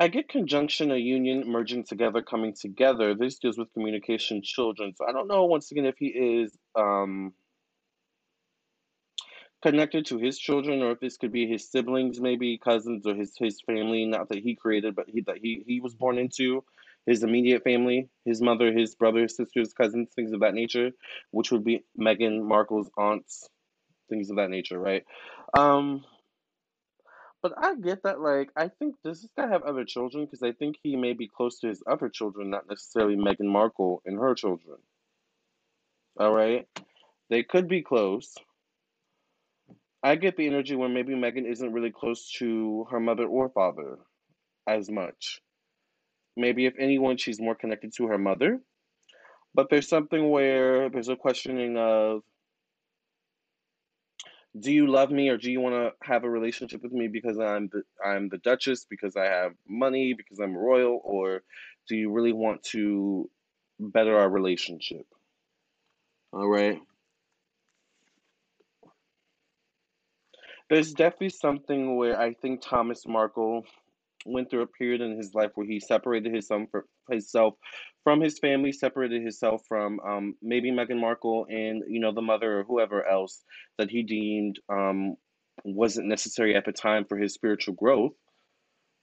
I 0.00 0.08
get 0.08 0.28
conjunction, 0.28 0.90
a 0.90 0.96
union, 0.96 1.44
merging 1.46 1.84
together, 1.84 2.20
coming 2.20 2.52
together. 2.52 3.14
This 3.14 3.38
deals 3.38 3.56
with 3.56 3.72
communication, 3.72 4.42
children. 4.42 4.92
So 4.96 5.06
I 5.08 5.12
don't 5.12 5.28
know, 5.28 5.44
once 5.44 5.70
again, 5.70 5.86
if 5.86 5.96
he 5.96 6.08
is 6.08 6.52
um, 6.74 7.32
connected 9.62 10.06
to 10.06 10.18
his 10.18 10.36
children 10.36 10.82
or 10.82 10.90
if 10.90 11.00
this 11.00 11.16
could 11.16 11.30
be 11.30 11.46
his 11.46 11.70
siblings, 11.70 12.20
maybe 12.20 12.58
cousins 12.58 13.06
or 13.06 13.14
his, 13.14 13.34
his 13.38 13.60
family, 13.60 14.04
not 14.04 14.28
that 14.30 14.38
he 14.38 14.56
created, 14.56 14.96
but 14.96 15.06
he, 15.08 15.20
that 15.22 15.38
he, 15.40 15.62
he 15.64 15.80
was 15.80 15.94
born 15.94 16.18
into, 16.18 16.64
his 17.06 17.22
immediate 17.22 17.62
family, 17.64 18.08
his 18.24 18.40
mother, 18.40 18.72
his 18.72 18.94
brothers, 18.94 19.36
sisters, 19.36 19.72
cousins, 19.72 20.08
things 20.14 20.32
of 20.32 20.40
that 20.40 20.54
nature, 20.54 20.90
which 21.30 21.52
would 21.52 21.64
be 21.64 21.84
Meghan 21.98 22.42
Markle's 22.42 22.90
aunts, 22.96 23.48
things 24.08 24.30
of 24.30 24.36
that 24.36 24.50
nature, 24.50 24.78
right? 24.78 25.04
Um, 25.56 26.04
but 27.42 27.52
I 27.58 27.74
get 27.74 28.04
that, 28.04 28.20
like, 28.20 28.50
I 28.56 28.68
think 28.68 28.96
does 29.04 29.20
this 29.20 29.30
guy 29.36 29.48
have 29.48 29.64
other 29.64 29.84
children? 29.84 30.24
Because 30.24 30.42
I 30.42 30.52
think 30.52 30.76
he 30.82 30.96
may 30.96 31.12
be 31.12 31.28
close 31.28 31.58
to 31.58 31.68
his 31.68 31.82
other 31.86 32.08
children, 32.08 32.48
not 32.48 32.68
necessarily 32.68 33.16
Meghan 33.16 33.50
Markle 33.50 34.00
and 34.06 34.18
her 34.18 34.34
children. 34.34 34.78
All 36.18 36.32
right? 36.32 36.66
They 37.28 37.42
could 37.42 37.68
be 37.68 37.82
close. 37.82 38.34
I 40.02 40.16
get 40.16 40.36
the 40.36 40.46
energy 40.46 40.74
where 40.74 40.88
maybe 40.88 41.14
Meghan 41.14 41.50
isn't 41.50 41.72
really 41.72 41.90
close 41.90 42.30
to 42.38 42.86
her 42.90 43.00
mother 43.00 43.26
or 43.26 43.50
father 43.50 43.98
as 44.66 44.90
much. 44.90 45.42
Maybe, 46.36 46.66
if 46.66 46.74
anyone, 46.78 47.16
she's 47.16 47.40
more 47.40 47.54
connected 47.54 47.92
to 47.96 48.06
her 48.08 48.18
mother. 48.18 48.60
But 49.54 49.70
there's 49.70 49.88
something 49.88 50.30
where 50.30 50.90
there's 50.90 51.08
a 51.08 51.16
questioning 51.16 51.76
of 51.76 52.22
do 54.58 54.72
you 54.72 54.86
love 54.86 55.10
me 55.10 55.28
or 55.28 55.36
do 55.36 55.50
you 55.50 55.60
want 55.60 55.74
to 55.74 55.92
have 56.06 56.24
a 56.24 56.30
relationship 56.30 56.82
with 56.82 56.92
me 56.92 57.08
because 57.08 57.38
I'm 57.38 57.68
the 57.72 57.82
I'm 58.04 58.28
the 58.28 58.38
Duchess 58.38 58.86
because 58.88 59.16
I 59.16 59.24
have 59.24 59.52
money 59.68 60.14
because 60.14 60.38
I'm 60.38 60.56
royal 60.56 61.00
or 61.02 61.42
do 61.88 61.96
you 61.96 62.12
really 62.12 62.32
want 62.32 62.62
to 62.70 63.28
better 63.80 64.16
our 64.16 64.28
relationship? 64.28 65.06
All 66.32 66.48
right. 66.48 66.80
There's 70.70 70.92
definitely 70.92 71.28
something 71.30 71.96
where 71.96 72.18
I 72.18 72.34
think 72.34 72.62
Thomas 72.62 73.06
Markle 73.06 73.64
went 74.24 74.50
through 74.50 74.62
a 74.62 74.66
period 74.66 75.00
in 75.00 75.16
his 75.16 75.34
life 75.34 75.50
where 75.54 75.66
he 75.66 75.80
separated 75.80 76.32
himself 76.32 76.62
himself 77.10 77.54
from 78.02 78.20
his 78.20 78.38
family, 78.38 78.72
separated 78.72 79.22
himself 79.22 79.62
from 79.66 80.00
um, 80.00 80.34
maybe 80.42 80.70
Meghan 80.70 81.00
Markle 81.00 81.46
and 81.48 81.82
you 81.88 82.00
know 82.00 82.12
the 82.12 82.22
mother 82.22 82.60
or 82.60 82.64
whoever 82.64 83.06
else 83.06 83.42
that 83.78 83.90
he 83.90 84.02
deemed 84.02 84.58
um, 84.68 85.16
wasn't 85.64 86.08
necessary 86.08 86.56
at 86.56 86.64
the 86.64 86.72
time 86.72 87.04
for 87.04 87.16
his 87.16 87.34
spiritual 87.34 87.74
growth. 87.74 88.12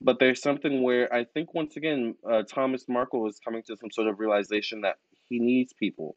But 0.00 0.18
there's 0.18 0.42
something 0.42 0.82
where 0.82 1.12
I 1.12 1.24
think 1.24 1.54
once 1.54 1.76
again 1.76 2.16
uh, 2.28 2.42
Thomas 2.42 2.84
Markle 2.88 3.28
is 3.28 3.40
coming 3.44 3.62
to 3.66 3.76
some 3.76 3.90
sort 3.90 4.08
of 4.08 4.18
realization 4.18 4.82
that 4.82 4.96
he 5.28 5.38
needs 5.38 5.72
people. 5.72 6.16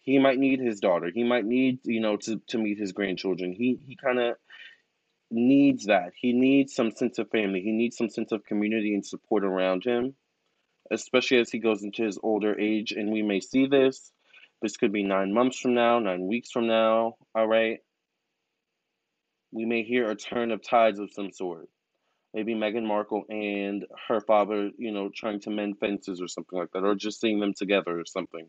He 0.00 0.18
might 0.18 0.38
need 0.38 0.60
his 0.60 0.80
daughter. 0.80 1.10
He 1.12 1.24
might 1.24 1.44
need 1.44 1.80
you 1.84 2.00
know 2.00 2.16
to, 2.18 2.40
to 2.48 2.58
meet 2.58 2.78
his 2.78 2.92
grandchildren. 2.92 3.52
He 3.52 3.80
he 3.86 3.96
kind 3.96 4.20
of 4.20 4.36
needs 5.30 5.86
that. 5.86 6.12
He 6.20 6.32
needs 6.32 6.74
some 6.74 6.90
sense 6.92 7.18
of 7.18 7.30
family. 7.30 7.60
He 7.60 7.72
needs 7.72 7.96
some 7.96 8.10
sense 8.10 8.32
of 8.32 8.44
community 8.44 8.94
and 8.94 9.04
support 9.04 9.44
around 9.44 9.84
him, 9.84 10.14
especially 10.90 11.38
as 11.38 11.50
he 11.50 11.58
goes 11.58 11.82
into 11.82 12.04
his 12.04 12.18
older 12.22 12.58
age. 12.58 12.92
And 12.92 13.10
we 13.10 13.22
may 13.22 13.40
see 13.40 13.66
this. 13.66 14.12
This 14.62 14.76
could 14.76 14.92
be 14.92 15.02
nine 15.02 15.34
months 15.34 15.58
from 15.58 15.74
now, 15.74 15.98
nine 15.98 16.26
weeks 16.26 16.50
from 16.50 16.66
now. 16.66 17.16
All 17.34 17.46
right. 17.46 17.78
We 19.52 19.66
may 19.66 19.82
hear 19.82 20.10
a 20.10 20.16
turn 20.16 20.50
of 20.50 20.62
tides 20.62 20.98
of 20.98 21.12
some 21.12 21.30
sort. 21.32 21.68
Maybe 22.32 22.54
Meghan 22.54 22.86
Markle 22.86 23.24
and 23.28 23.84
her 24.08 24.20
father, 24.20 24.70
you 24.76 24.90
know, 24.90 25.10
trying 25.14 25.40
to 25.42 25.50
mend 25.50 25.78
fences 25.78 26.20
or 26.20 26.26
something 26.26 26.58
like 26.58 26.72
that, 26.72 26.82
or 26.82 26.96
just 26.96 27.20
seeing 27.20 27.38
them 27.38 27.54
together 27.54 27.98
or 27.98 28.04
something. 28.04 28.48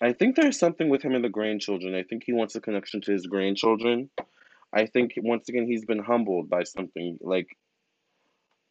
I 0.00 0.14
think 0.14 0.36
there's 0.36 0.58
something 0.58 0.88
with 0.88 1.02
him 1.02 1.14
and 1.14 1.22
the 1.22 1.28
grandchildren. 1.28 1.94
I 1.94 2.02
think 2.02 2.22
he 2.24 2.32
wants 2.32 2.54
a 2.54 2.62
connection 2.62 3.02
to 3.02 3.12
his 3.12 3.26
grandchildren. 3.26 4.08
I 4.74 4.86
think 4.86 5.12
once 5.16 5.48
again 5.48 5.66
he's 5.66 5.84
been 5.84 6.02
humbled 6.02 6.48
by 6.48 6.64
something 6.64 7.18
like 7.20 7.48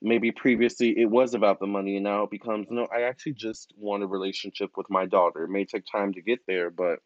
maybe 0.02 0.32
previously 0.32 0.98
it 0.98 1.10
was 1.10 1.34
about 1.34 1.60
the 1.60 1.68
money 1.68 1.96
and 1.96 2.04
now 2.04 2.24
it 2.24 2.32
becomes 2.32 2.68
no 2.72 2.88
I 2.94 3.04
actually 3.04 3.34
just 3.34 3.74
want 3.78 4.04
a 4.04 4.08
relationship 4.08 4.72
with 4.76 4.88
my 4.90 5.06
daughter. 5.06 5.44
It 5.44 5.50
may 5.52 5.66
take 5.66 5.84
time 5.92 6.14
to 6.14 6.22
get 6.22 6.40
there, 6.48 6.70
but 6.72 7.00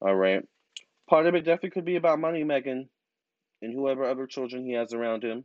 all 0.00 0.14
right. 0.14 0.42
Part 1.08 1.26
of 1.26 1.34
it 1.34 1.44
definitely 1.44 1.70
could 1.70 1.84
be 1.84 1.96
about 1.96 2.18
money, 2.20 2.44
Meghan, 2.44 2.88
and 3.62 3.74
whoever 3.74 4.04
other 4.04 4.26
children 4.26 4.64
he 4.66 4.72
has 4.72 4.92
around 4.92 5.22
him. 5.24 5.44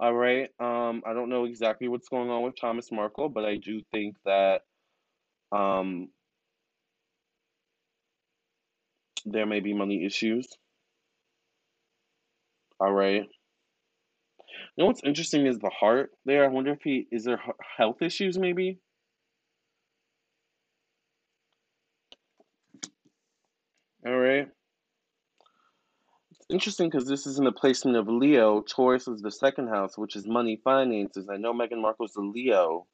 All 0.00 0.14
right. 0.14 0.50
Um, 0.60 1.02
I 1.06 1.12
don't 1.14 1.28
know 1.28 1.44
exactly 1.44 1.88
what's 1.88 2.08
going 2.08 2.30
on 2.30 2.42
with 2.42 2.60
Thomas 2.60 2.90
Markle, 2.90 3.28
but 3.28 3.44
I 3.44 3.56
do 3.56 3.82
think 3.92 4.16
that 4.24 4.62
um, 5.52 6.08
there 9.24 9.46
may 9.46 9.60
be 9.60 9.74
money 9.74 10.04
issues. 10.04 10.48
All 12.82 12.92
right. 12.92 13.22
You 13.22 14.82
know 14.82 14.86
what's 14.86 15.04
interesting 15.04 15.46
is 15.46 15.60
the 15.60 15.70
heart 15.70 16.10
there. 16.24 16.44
I 16.44 16.48
wonder 16.48 16.72
if 16.72 16.80
he 16.82 17.06
is 17.12 17.22
there 17.22 17.40
health 17.76 18.02
issues 18.02 18.36
maybe. 18.36 18.80
All 24.04 24.18
right. 24.18 24.48
It's 26.32 26.46
interesting 26.50 26.90
because 26.90 27.06
this 27.06 27.24
is 27.28 27.38
in 27.38 27.44
the 27.44 27.52
placement 27.52 27.96
of 27.96 28.08
Leo. 28.08 28.62
Taurus 28.62 29.06
is 29.06 29.22
the 29.22 29.30
second 29.30 29.68
house, 29.68 29.96
which 29.96 30.16
is 30.16 30.26
money, 30.26 30.60
finances. 30.64 31.28
I 31.32 31.36
know 31.36 31.54
Meghan 31.54 31.80
Markle's 31.80 32.16
a 32.16 32.20
Leo. 32.20 32.88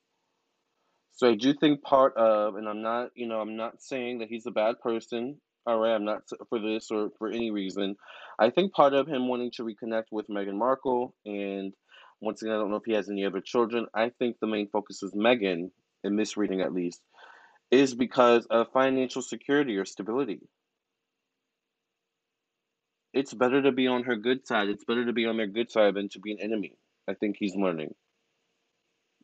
So 1.12 1.30
I 1.30 1.34
do 1.34 1.54
think 1.54 1.82
part 1.82 2.14
of, 2.18 2.56
and 2.56 2.68
I'm 2.68 2.82
not, 2.82 3.08
you 3.14 3.26
know, 3.26 3.40
I'm 3.40 3.56
not 3.56 3.80
saying 3.80 4.18
that 4.18 4.28
he's 4.28 4.44
a 4.44 4.50
bad 4.50 4.80
person. 4.80 5.40
All 5.66 5.78
right, 5.78 5.94
I'm 5.94 6.04
not 6.04 6.24
for 6.50 6.58
this 6.60 6.90
or 6.90 7.08
for 7.18 7.28
any 7.28 7.50
reason. 7.50 7.96
I 8.38 8.50
think 8.50 8.72
part 8.72 8.94
of 8.94 9.08
him 9.08 9.28
wanting 9.28 9.50
to 9.52 9.64
reconnect 9.64 10.04
with 10.12 10.28
Meghan 10.28 10.54
Markle, 10.54 11.14
and 11.26 11.72
once 12.20 12.42
again, 12.42 12.54
I 12.54 12.58
don't 12.58 12.70
know 12.70 12.76
if 12.76 12.84
he 12.84 12.92
has 12.92 13.10
any 13.10 13.24
other 13.24 13.40
children. 13.40 13.86
I 13.94 14.10
think 14.18 14.36
the 14.40 14.46
main 14.46 14.68
focus 14.68 15.02
is 15.02 15.12
Meghan, 15.12 15.70
in 16.04 16.16
this 16.16 16.36
reading 16.36 16.60
at 16.60 16.72
least, 16.72 17.00
is 17.70 17.94
because 17.94 18.46
of 18.46 18.72
financial 18.72 19.22
security 19.22 19.76
or 19.76 19.84
stability. 19.84 20.40
It's 23.12 23.34
better 23.34 23.62
to 23.62 23.72
be 23.72 23.88
on 23.88 24.04
her 24.04 24.16
good 24.16 24.46
side. 24.46 24.68
It's 24.68 24.84
better 24.84 25.06
to 25.06 25.12
be 25.12 25.26
on 25.26 25.36
their 25.36 25.46
good 25.46 25.70
side 25.70 25.94
than 25.94 26.08
to 26.10 26.20
be 26.20 26.32
an 26.32 26.38
enemy. 26.40 26.76
I 27.08 27.14
think 27.14 27.36
he's 27.38 27.56
learning. 27.56 27.94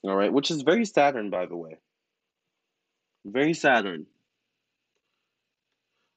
All 0.03 0.17
right, 0.17 0.33
which 0.33 0.51
is 0.51 0.63
very 0.63 0.85
Saturn, 0.85 1.31
by 1.31 1.47
the 1.47 1.57
way. 1.57 1.77
Very 3.25 3.55
Saturn. 3.55 4.07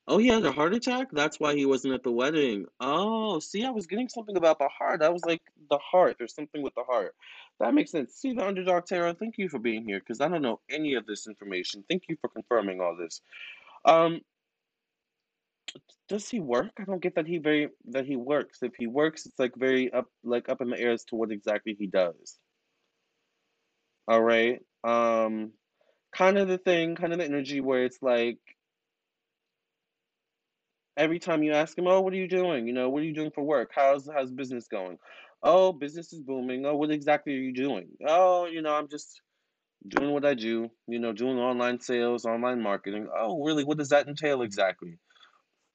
Oh, 0.09 0.17
he 0.17 0.27
had 0.27 0.45
a 0.45 0.51
heart 0.53 0.73
attack? 0.73 1.09
That's 1.11 1.37
why 1.37 1.55
he 1.55 1.65
wasn't 1.65 1.93
at 1.93 2.03
the 2.03 2.11
wedding. 2.11 2.65
Oh, 2.79 3.39
see, 3.39 3.65
I 3.65 3.71
was 3.71 3.87
getting 3.87 4.07
something 4.07 4.37
about 4.37 4.57
the 4.57 4.69
heart. 4.69 5.01
I 5.01 5.09
was 5.09 5.25
like, 5.25 5.41
the 5.69 5.79
heart. 5.79 6.15
There's 6.17 6.33
something 6.33 6.61
with 6.61 6.73
the 6.75 6.83
heart. 6.83 7.13
That 7.59 7.73
makes 7.73 7.91
sense. 7.91 8.13
See, 8.15 8.33
the 8.33 8.45
underdog 8.45 8.85
tarot, 8.85 9.15
thank 9.15 9.37
you 9.37 9.49
for 9.49 9.59
being 9.59 9.83
here 9.83 9.99
because 9.99 10.21
I 10.21 10.29
don't 10.29 10.41
know 10.41 10.61
any 10.69 10.93
of 10.93 11.05
this 11.05 11.27
information. 11.27 11.83
Thank 11.89 12.03
you 12.07 12.15
for 12.21 12.29
confirming 12.29 12.79
all 12.79 12.95
this. 12.95 13.21
Um, 13.83 14.21
does 16.07 16.29
he 16.29 16.39
work? 16.39 16.71
I 16.79 16.85
don't 16.85 17.01
get 17.01 17.15
that 17.15 17.27
he 17.27 17.37
very 17.37 17.69
that 17.89 18.05
he 18.05 18.15
works. 18.15 18.59
If 18.63 18.73
he 18.77 18.87
works, 18.87 19.25
it's 19.25 19.37
like 19.37 19.55
very 19.55 19.91
up 19.91 20.07
like 20.23 20.47
up 20.47 20.61
in 20.61 20.69
the 20.69 20.79
air 20.79 20.91
as 20.91 21.03
to 21.05 21.15
what 21.15 21.31
exactly 21.31 21.75
he 21.77 21.87
does. 21.87 22.37
All 24.07 24.21
right. 24.21 24.61
Um, 24.85 25.51
kind 26.15 26.37
of 26.37 26.47
the 26.47 26.57
thing, 26.57 26.95
kind 26.95 27.11
of 27.11 27.19
the 27.19 27.25
energy 27.25 27.59
where 27.59 27.83
it's 27.83 28.01
like 28.01 28.39
Every 30.97 31.19
time 31.19 31.43
you 31.43 31.53
ask 31.53 31.77
him, 31.77 31.87
"Oh, 31.87 32.01
what 32.01 32.13
are 32.13 32.17
you 32.17 32.27
doing? 32.27 32.67
You 32.67 32.73
know, 32.73 32.89
what 32.89 33.03
are 33.03 33.05
you 33.05 33.13
doing 33.13 33.31
for 33.31 33.43
work? 33.43 33.71
How's 33.75 34.09
how's 34.13 34.31
business 34.31 34.67
going?" 34.67 34.99
"Oh, 35.43 35.73
business 35.73 36.13
is 36.13 36.21
booming." 36.21 36.65
"Oh, 36.65 36.75
what 36.77 36.91
exactly 36.91 37.35
are 37.35 37.39
you 37.41 37.53
doing?" 37.53 37.89
"Oh, 38.07 38.47
you 38.47 38.61
know, 38.63 38.75
I'm 38.75 38.89
just 38.89 39.21
doing 39.87 40.11
what 40.11 40.25
I 40.25 40.33
do, 40.35 40.71
you 40.87 40.99
know, 40.99 41.13
doing 41.13 41.39
online 41.39 41.79
sales, 41.81 42.25
online 42.25 42.61
marketing." 42.61 43.09
"Oh, 43.15 43.43
really? 43.45 43.63
What 43.65 43.77
does 43.79 43.89
that 43.89 44.07
entail 44.09 44.41
exactly?" 44.43 44.99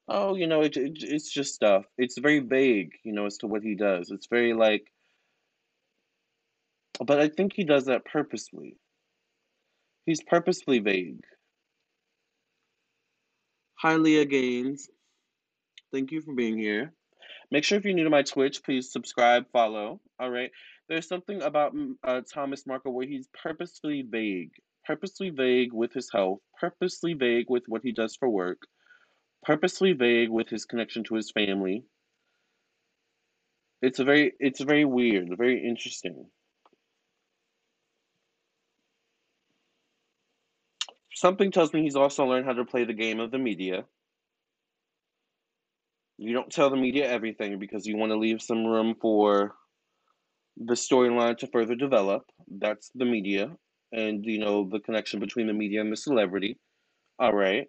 "Oh, 0.08 0.34
you 0.36 0.46
know, 0.48 0.62
it, 0.62 0.76
it 0.76 0.98
it's 1.02 1.32
just 1.32 1.54
stuff." 1.54 1.86
It's 1.98 2.18
very 2.18 2.40
vague, 2.40 2.92
you 3.04 3.12
know, 3.12 3.26
as 3.26 3.38
to 3.38 3.46
what 3.48 3.62
he 3.64 3.74
does. 3.76 4.10
It's 4.10 4.28
very 4.28 4.54
like 4.54 4.86
but 7.06 7.20
I 7.20 7.28
think 7.28 7.52
he 7.54 7.64
does 7.64 7.86
that 7.86 8.04
purposely. 8.06 8.78
He's 10.06 10.22
purposefully 10.22 10.80
vague. 10.80 11.24
Hi, 13.76 13.96
Leah 13.96 14.24
Gaines. 14.26 14.88
Thank 15.92 16.10
you 16.10 16.22
for 16.22 16.34
being 16.34 16.58
here. 16.58 16.94
Make 17.50 17.64
sure 17.64 17.76
if 17.78 17.84
you're 17.84 17.94
new 17.94 18.04
to 18.04 18.10
my 18.10 18.22
Twitch, 18.22 18.62
please 18.64 18.90
subscribe, 18.90 19.44
follow. 19.52 20.00
All 20.18 20.30
right. 20.30 20.50
There's 20.88 21.06
something 21.06 21.42
about 21.42 21.74
mm, 21.74 21.92
uh, 22.02 22.22
Thomas 22.32 22.66
Markle 22.66 22.94
where 22.94 23.06
he's 23.06 23.28
purposefully 23.42 24.02
vague, 24.08 24.52
purposely 24.86 25.30
vague 25.30 25.72
with 25.72 25.92
his 25.92 26.10
health, 26.12 26.40
purposely 26.58 27.12
vague 27.12 27.46
with 27.48 27.64
what 27.68 27.82
he 27.84 27.92
does 27.92 28.16
for 28.16 28.28
work, 28.28 28.62
purposely 29.42 29.92
vague 29.92 30.30
with 30.30 30.48
his 30.48 30.64
connection 30.64 31.04
to 31.04 31.14
his 31.14 31.30
family. 31.30 31.84
It's 33.82 33.98
a 33.98 34.04
very, 34.04 34.32
it's 34.40 34.60
very 34.60 34.84
weird, 34.86 35.28
very 35.36 35.66
interesting. 35.68 36.26
Something 41.14 41.50
tells 41.52 41.72
me 41.72 41.82
he's 41.82 41.96
also 41.96 42.24
learned 42.24 42.46
how 42.46 42.54
to 42.54 42.64
play 42.64 42.84
the 42.84 42.94
game 42.94 43.20
of 43.20 43.30
the 43.30 43.38
media. 43.38 43.84
You 46.24 46.34
don't 46.34 46.52
tell 46.52 46.70
the 46.70 46.76
media 46.76 47.10
everything 47.10 47.58
because 47.58 47.84
you 47.84 47.96
want 47.96 48.12
to 48.12 48.16
leave 48.16 48.40
some 48.40 48.64
room 48.64 48.94
for 49.00 49.56
the 50.56 50.74
storyline 50.74 51.36
to 51.38 51.48
further 51.48 51.74
develop. 51.74 52.22
That's 52.48 52.92
the 52.94 53.04
media 53.04 53.50
and, 53.90 54.24
you 54.24 54.38
know, 54.38 54.68
the 54.70 54.78
connection 54.78 55.18
between 55.18 55.48
the 55.48 55.52
media 55.52 55.80
and 55.80 55.90
the 55.90 55.96
celebrity. 55.96 56.60
All 57.18 57.32
right. 57.32 57.66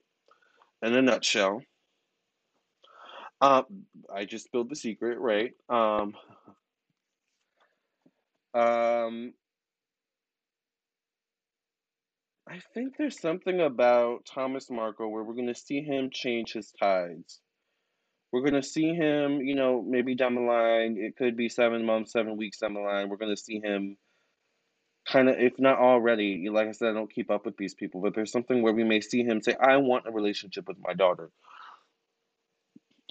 In 0.83 0.93
a 0.93 1.01
nutshell. 1.01 1.63
Uh, 3.41 3.63
I 4.13 4.25
just 4.25 4.45
spilled 4.45 4.69
the 4.69 4.75
secret, 4.75 5.17
right? 5.19 5.53
Um, 5.67 6.13
um, 8.53 9.33
I 12.47 12.59
think 12.75 12.97
there's 12.97 13.19
something 13.19 13.61
about 13.61 14.27
Thomas 14.31 14.69
Markle 14.69 15.11
where 15.11 15.23
we're 15.23 15.33
going 15.33 15.47
to 15.47 15.55
see 15.55 15.81
him 15.81 16.11
change 16.13 16.53
his 16.53 16.71
tides. 16.79 17.39
We're 18.33 18.41
going 18.41 18.55
to 18.55 18.63
see 18.63 18.95
him, 18.95 19.41
you 19.41 19.55
know, 19.55 19.83
maybe 19.87 20.15
down 20.15 20.35
the 20.35 20.41
line, 20.41 20.97
it 20.99 21.17
could 21.17 21.37
be 21.37 21.49
seven 21.49 21.85
months, 21.85 22.13
seven 22.13 22.37
weeks 22.37 22.59
down 22.59 22.75
the 22.75 22.81
line, 22.81 23.09
we're 23.09 23.17
going 23.17 23.35
to 23.35 23.41
see 23.41 23.61
him 23.61 23.97
kind 25.07 25.29
of, 25.29 25.37
if 25.39 25.59
not 25.59 25.79
already, 25.79 26.49
like 26.49 26.67
I 26.67 26.73
said, 26.73 26.89
I 26.89 26.93
don't 26.93 27.13
keep 27.13 27.31
up 27.31 27.45
with 27.45 27.57
these 27.57 27.75
people, 27.75 28.01
but 28.01 28.15
there's 28.15 28.31
something 28.31 28.63
where 28.63 28.73
we 28.73 28.83
may 28.83 29.01
see 29.01 29.23
him 29.23 29.41
say, 29.41 29.55
I 29.61 29.77
want 29.77 30.07
a 30.07 30.11
relationship 30.11 30.67
with 30.67 30.77
my 30.81 30.95
daughter. 30.95 31.29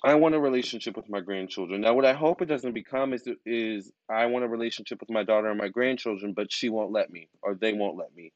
I 0.05 0.17
want 0.17 0.35
a 0.35 0.41
relationship 0.41 0.97
with 0.97 1.09
my 1.11 1.21
grandchildren. 1.21 1.83
Now, 1.83 1.95
what 1.95 2.07
I 2.07 2.15
hope 2.15 2.43
it 2.43 2.47
doesn't 2.47 2.75
become 2.75 3.13
is 3.15 3.29
is 3.47 3.93
I 4.11 4.27
want 4.27 4.45
a 4.45 4.49
relationship 4.49 5.01
with 5.01 5.11
my 5.11 5.25
daughter 5.25 5.49
and 5.49 5.59
my 5.59 5.69
grandchildren, 5.69 6.35
but 6.35 6.53
she 6.53 6.71
won't 6.71 6.93
let 6.93 7.11
me 7.11 7.29
or 7.43 7.55
they 7.55 7.73
won't 7.73 7.97
let 7.99 8.15
me. 8.15 8.33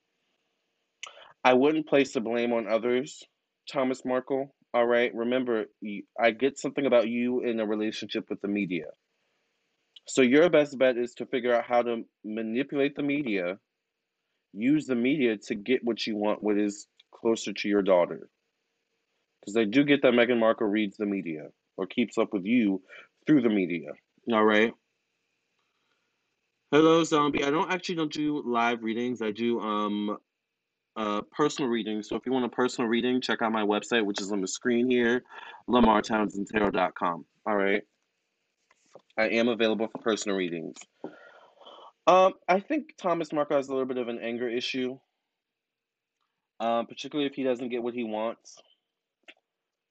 I 1.44 1.54
wouldn't 1.54 1.88
place 1.88 2.12
the 2.12 2.20
blame 2.20 2.52
on 2.52 2.68
others, 2.68 3.24
Thomas 3.70 4.04
Markle. 4.04 4.54
All 4.76 4.86
right, 4.86 5.10
remember, 5.14 5.64
I 6.20 6.32
get 6.32 6.58
something 6.58 6.84
about 6.84 7.08
you 7.08 7.40
in 7.40 7.60
a 7.60 7.64
relationship 7.64 8.26
with 8.28 8.42
the 8.42 8.48
media. 8.48 8.88
So 10.06 10.20
your 10.20 10.50
best 10.50 10.78
bet 10.78 10.98
is 10.98 11.14
to 11.14 11.24
figure 11.24 11.54
out 11.54 11.64
how 11.64 11.80
to 11.80 12.02
manipulate 12.22 12.94
the 12.94 13.02
media, 13.02 13.56
use 14.52 14.84
the 14.84 14.94
media 14.94 15.38
to 15.46 15.54
get 15.54 15.82
what 15.82 16.06
you 16.06 16.14
want, 16.18 16.42
what 16.42 16.58
is 16.58 16.88
closer 17.10 17.54
to 17.54 17.68
your 17.68 17.80
daughter. 17.80 18.28
Because 19.40 19.56
I 19.56 19.64
do 19.64 19.82
get 19.82 20.02
that 20.02 20.12
Meghan 20.12 20.38
Markle 20.38 20.66
reads 20.66 20.98
the 20.98 21.06
media 21.06 21.44
or 21.78 21.86
keeps 21.86 22.18
up 22.18 22.34
with 22.34 22.44
you 22.44 22.82
through 23.26 23.40
the 23.40 23.48
media. 23.48 23.92
All 24.30 24.44
right. 24.44 24.74
Hello, 26.70 27.02
zombie. 27.02 27.44
I 27.44 27.50
don't 27.50 27.72
actually 27.72 27.94
don't 27.94 28.12
do 28.12 28.42
live 28.44 28.82
readings. 28.82 29.22
I 29.22 29.30
do 29.30 29.58
um 29.58 30.18
uh 30.96 31.20
personal 31.32 31.70
readings. 31.70 32.08
So 32.08 32.16
if 32.16 32.26
you 32.26 32.32
want 32.32 32.44
a 32.44 32.48
personal 32.48 32.88
reading, 32.88 33.20
check 33.20 33.42
out 33.42 33.52
my 33.52 33.62
website, 33.62 34.04
which 34.04 34.20
is 34.20 34.32
on 34.32 34.40
the 34.40 34.48
screen 34.48 34.90
here, 34.90 35.22
lamartownsendtarot.com. 35.68 37.24
All 37.46 37.56
right. 37.56 37.82
I 39.18 39.28
am 39.28 39.48
available 39.48 39.88
for 39.88 39.98
personal 39.98 40.36
readings. 40.36 40.76
Um, 42.06 42.34
I 42.48 42.60
think 42.60 42.96
Thomas 42.98 43.32
Markle 43.32 43.56
has 43.56 43.68
a 43.68 43.72
little 43.72 43.86
bit 43.86 43.98
of 43.98 44.08
an 44.08 44.20
anger 44.20 44.48
issue. 44.48 44.98
Um, 46.58 46.86
particularly 46.86 47.28
if 47.28 47.34
he 47.34 47.42
doesn't 47.42 47.68
get 47.68 47.82
what 47.82 47.92
he 47.92 48.04
wants. 48.04 48.56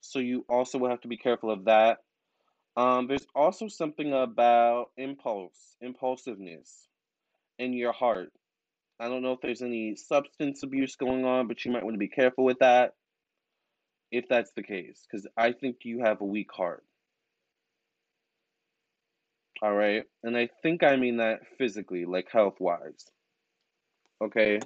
So 0.01 0.19
you 0.19 0.45
also 0.49 0.79
will 0.79 0.89
have 0.89 1.01
to 1.01 1.07
be 1.07 1.17
careful 1.17 1.51
of 1.51 1.65
that. 1.65 1.99
Um, 2.77 3.07
there's 3.07 3.25
also 3.35 3.67
something 3.67 4.11
about 4.13 4.87
impulse, 4.97 5.75
impulsiveness 5.79 6.87
in 7.57 7.73
your 7.73 7.93
heart. 7.93 8.31
I 8.99 9.09
don't 9.09 9.21
know 9.21 9.33
if 9.33 9.41
there's 9.41 9.61
any 9.61 9.95
substance 9.95 10.63
abuse 10.63 10.95
going 10.95 11.25
on, 11.25 11.47
but 11.47 11.65
you 11.65 11.71
might 11.71 11.83
want 11.83 11.95
to 11.95 11.99
be 11.99 12.07
careful 12.07 12.45
with 12.45 12.59
that 12.59 12.93
if 14.11 14.25
that's 14.29 14.51
the 14.55 14.63
case, 14.63 15.05
because 15.09 15.27
I 15.37 15.51
think 15.53 15.77
you 15.83 16.01
have 16.03 16.21
a 16.21 16.25
weak 16.25 16.51
heart. 16.53 16.83
All 19.61 19.73
right. 19.73 20.03
And 20.23 20.37
I 20.37 20.49
think 20.63 20.83
I 20.83 20.95
mean 20.97 21.17
that 21.17 21.41
physically, 21.57 22.05
like 22.05 22.27
health 22.31 22.55
wise. 22.59 23.05
Okay. 24.23 24.59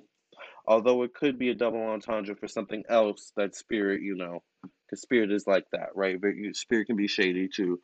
Although 0.67 1.03
it 1.03 1.13
could 1.13 1.39
be 1.39 1.49
a 1.49 1.55
double 1.55 1.81
entendre 1.81 2.35
for 2.35 2.47
something 2.47 2.83
else 2.89 3.31
that 3.37 3.55
spirit, 3.55 4.01
you 4.01 4.15
know, 4.15 4.43
because 4.85 5.01
spirit 5.01 5.31
is 5.31 5.47
like 5.47 5.65
that, 5.73 5.89
right? 5.95 6.19
But 6.21 6.31
spirit 6.53 6.87
can 6.87 6.95
be 6.97 7.07
shady 7.07 7.49
too. 7.53 7.79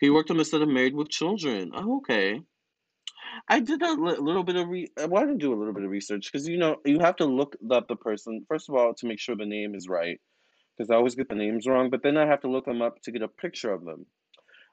He 0.00 0.10
worked 0.10 0.30
on 0.30 0.38
the 0.38 0.44
set 0.44 0.62
of 0.62 0.68
Married 0.68 0.94
with 0.94 1.10
Children. 1.10 1.72
Oh, 1.74 1.98
okay. 1.98 2.42
I 3.48 3.60
did 3.60 3.82
a 3.82 3.92
li- 3.92 4.16
little 4.18 4.44
bit 4.44 4.56
of 4.56 4.68
re. 4.68 4.88
I 4.98 5.06
wanted 5.06 5.32
to 5.32 5.38
do 5.38 5.52
a 5.52 5.58
little 5.58 5.74
bit 5.74 5.84
of 5.84 5.90
research 5.90 6.30
because 6.30 6.48
you 6.48 6.58
know 6.58 6.76
you 6.84 7.00
have 7.00 7.16
to 7.16 7.26
look 7.26 7.56
up 7.70 7.88
the 7.88 7.96
person 7.96 8.44
first 8.48 8.68
of 8.68 8.74
all 8.74 8.94
to 8.94 9.06
make 9.06 9.20
sure 9.20 9.36
the 9.36 9.46
name 9.46 9.74
is 9.74 9.88
right 9.88 10.20
because 10.76 10.90
I 10.90 10.96
always 10.96 11.14
get 11.14 11.28
the 11.28 11.34
names 11.34 11.66
wrong. 11.66 11.90
But 11.90 12.02
then 12.02 12.16
I 12.16 12.26
have 12.26 12.40
to 12.42 12.50
look 12.50 12.64
them 12.64 12.82
up 12.82 13.00
to 13.02 13.12
get 13.12 13.22
a 13.22 13.28
picture 13.28 13.72
of 13.72 13.84
them. 13.84 14.06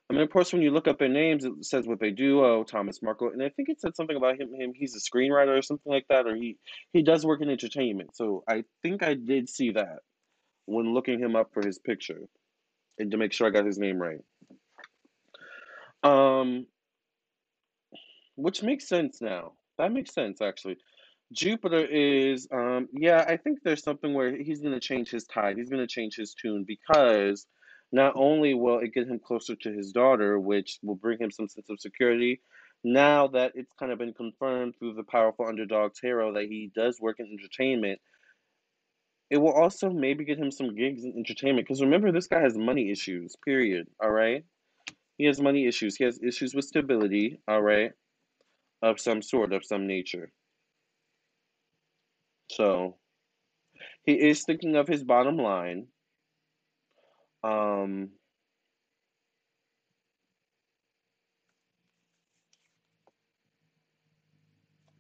I 0.10 0.14
mean, 0.14 0.24
of 0.24 0.30
course, 0.30 0.52
when 0.52 0.62
you 0.62 0.72
look 0.72 0.90
up 0.90 1.00
their 1.00 1.08
names, 1.08 1.46
it 1.46 1.54
says 1.64 1.88
what 1.88 2.02
they 2.02 2.12
do. 2.12 2.44
Oh, 2.44 2.64
Thomas 2.64 3.02
Markle, 3.02 3.30
and 3.30 3.42
I 3.42 3.50
think 3.50 3.70
it 3.70 3.80
said 3.80 3.96
something 3.96 4.18
about 4.18 4.40
him. 4.40 4.54
Him, 4.54 4.74
he's 4.76 4.96
a 4.96 5.00
screenwriter 5.00 5.58
or 5.58 5.62
something 5.62 5.92
like 5.92 6.06
that, 6.10 6.28
or 6.28 6.36
he 6.36 6.58
he 6.92 7.02
does 7.02 7.26
work 7.26 7.42
in 7.42 7.50
entertainment. 7.50 8.16
So 8.16 8.44
I 8.48 8.66
think 8.82 9.04
I 9.04 9.14
did 9.14 9.48
see 9.48 9.72
that 9.72 10.00
when 10.66 10.94
looking 10.94 11.20
him 11.20 11.36
up 11.36 11.52
for 11.54 11.66
his 11.66 11.80
picture, 11.80 12.28
and 12.98 13.12
to 13.12 13.18
make 13.18 13.32
sure 13.32 13.48
I 13.48 13.52
got 13.52 13.66
his 13.66 13.78
name 13.78 14.02
right. 14.02 14.20
Um, 16.04 16.66
which 18.42 18.64
makes 18.64 18.88
sense 18.88 19.22
now. 19.22 19.54
That 19.78 19.92
makes 19.92 20.14
sense 20.14 20.42
actually. 20.42 20.78
Jupiter 21.34 21.86
is, 21.86 22.48
um, 22.52 22.90
yeah, 22.92 23.24
I 23.28 23.38
think 23.38 23.60
there's 23.64 23.84
something 23.84 24.14
where 24.14 24.36
he's 24.36 24.62
going 24.62 24.74
to 24.74 24.80
change 24.82 25.10
his 25.10 25.24
tide. 25.26 25.58
He's 25.58 25.70
going 25.70 25.82
to 25.82 25.88
change 25.88 26.16
his 26.16 26.34
tune 26.34 26.66
because 26.68 27.48
not 27.92 28.14
only 28.16 28.54
will 28.54 28.80
it 28.80 28.94
get 28.94 29.08
him 29.08 29.20
closer 29.20 29.56
to 29.56 29.72
his 29.72 29.92
daughter, 29.92 30.40
which 30.40 30.80
will 30.84 30.96
bring 30.96 31.20
him 31.20 31.32
some 31.32 31.48
sense 31.48 31.70
of 31.70 31.80
security, 31.80 32.42
now 32.84 33.28
that 33.28 33.54
it's 33.56 33.72
kind 33.80 33.92
of 33.92 34.00
been 34.00 34.14
confirmed 34.14 34.76
through 34.78 34.96
the 34.96 35.04
powerful 35.04 35.46
underdog 35.46 35.94
tarot 35.94 36.34
that 36.34 36.46
he 36.46 36.72
does 36.76 37.00
work 37.00 37.18
in 37.20 37.28
entertainment, 37.28 38.00
it 39.30 39.38
will 39.38 39.54
also 39.54 39.90
maybe 39.90 40.26
get 40.26 40.38
him 40.38 40.52
some 40.52 40.76
gigs 40.76 41.06
in 41.06 41.14
entertainment. 41.16 41.66
Because 41.66 41.82
remember, 41.82 42.12
this 42.12 42.28
guy 42.28 42.42
has 42.42 42.58
money 42.58 42.92
issues, 42.92 43.36
period. 43.46 43.88
All 44.02 44.12
right? 44.12 44.44
He 45.18 45.26
has 45.26 45.40
money 45.40 45.68
issues. 45.68 45.96
He 45.96 46.04
has 46.04 46.20
issues 46.22 46.54
with 46.54 46.66
stability, 46.66 47.40
all 47.48 47.62
right, 47.62 47.92
of 48.82 49.00
some 49.00 49.22
sort, 49.22 49.54
of 49.54 49.66
some 49.66 49.88
nature. 49.88 50.32
So 52.50 52.98
he 54.04 54.14
is 54.14 54.44
thinking 54.44 54.76
of 54.76 54.88
his 54.88 55.04
bottom 55.04 55.38
line. 55.38 55.88
Um, 57.44 58.10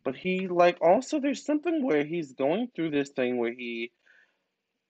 but 0.03 0.15
he 0.15 0.47
like 0.47 0.77
also 0.81 1.19
there's 1.19 1.45
something 1.45 1.83
where 1.83 2.03
he's 2.03 2.33
going 2.33 2.69
through 2.75 2.91
this 2.91 3.09
thing 3.09 3.37
where 3.37 3.53
he 3.53 3.91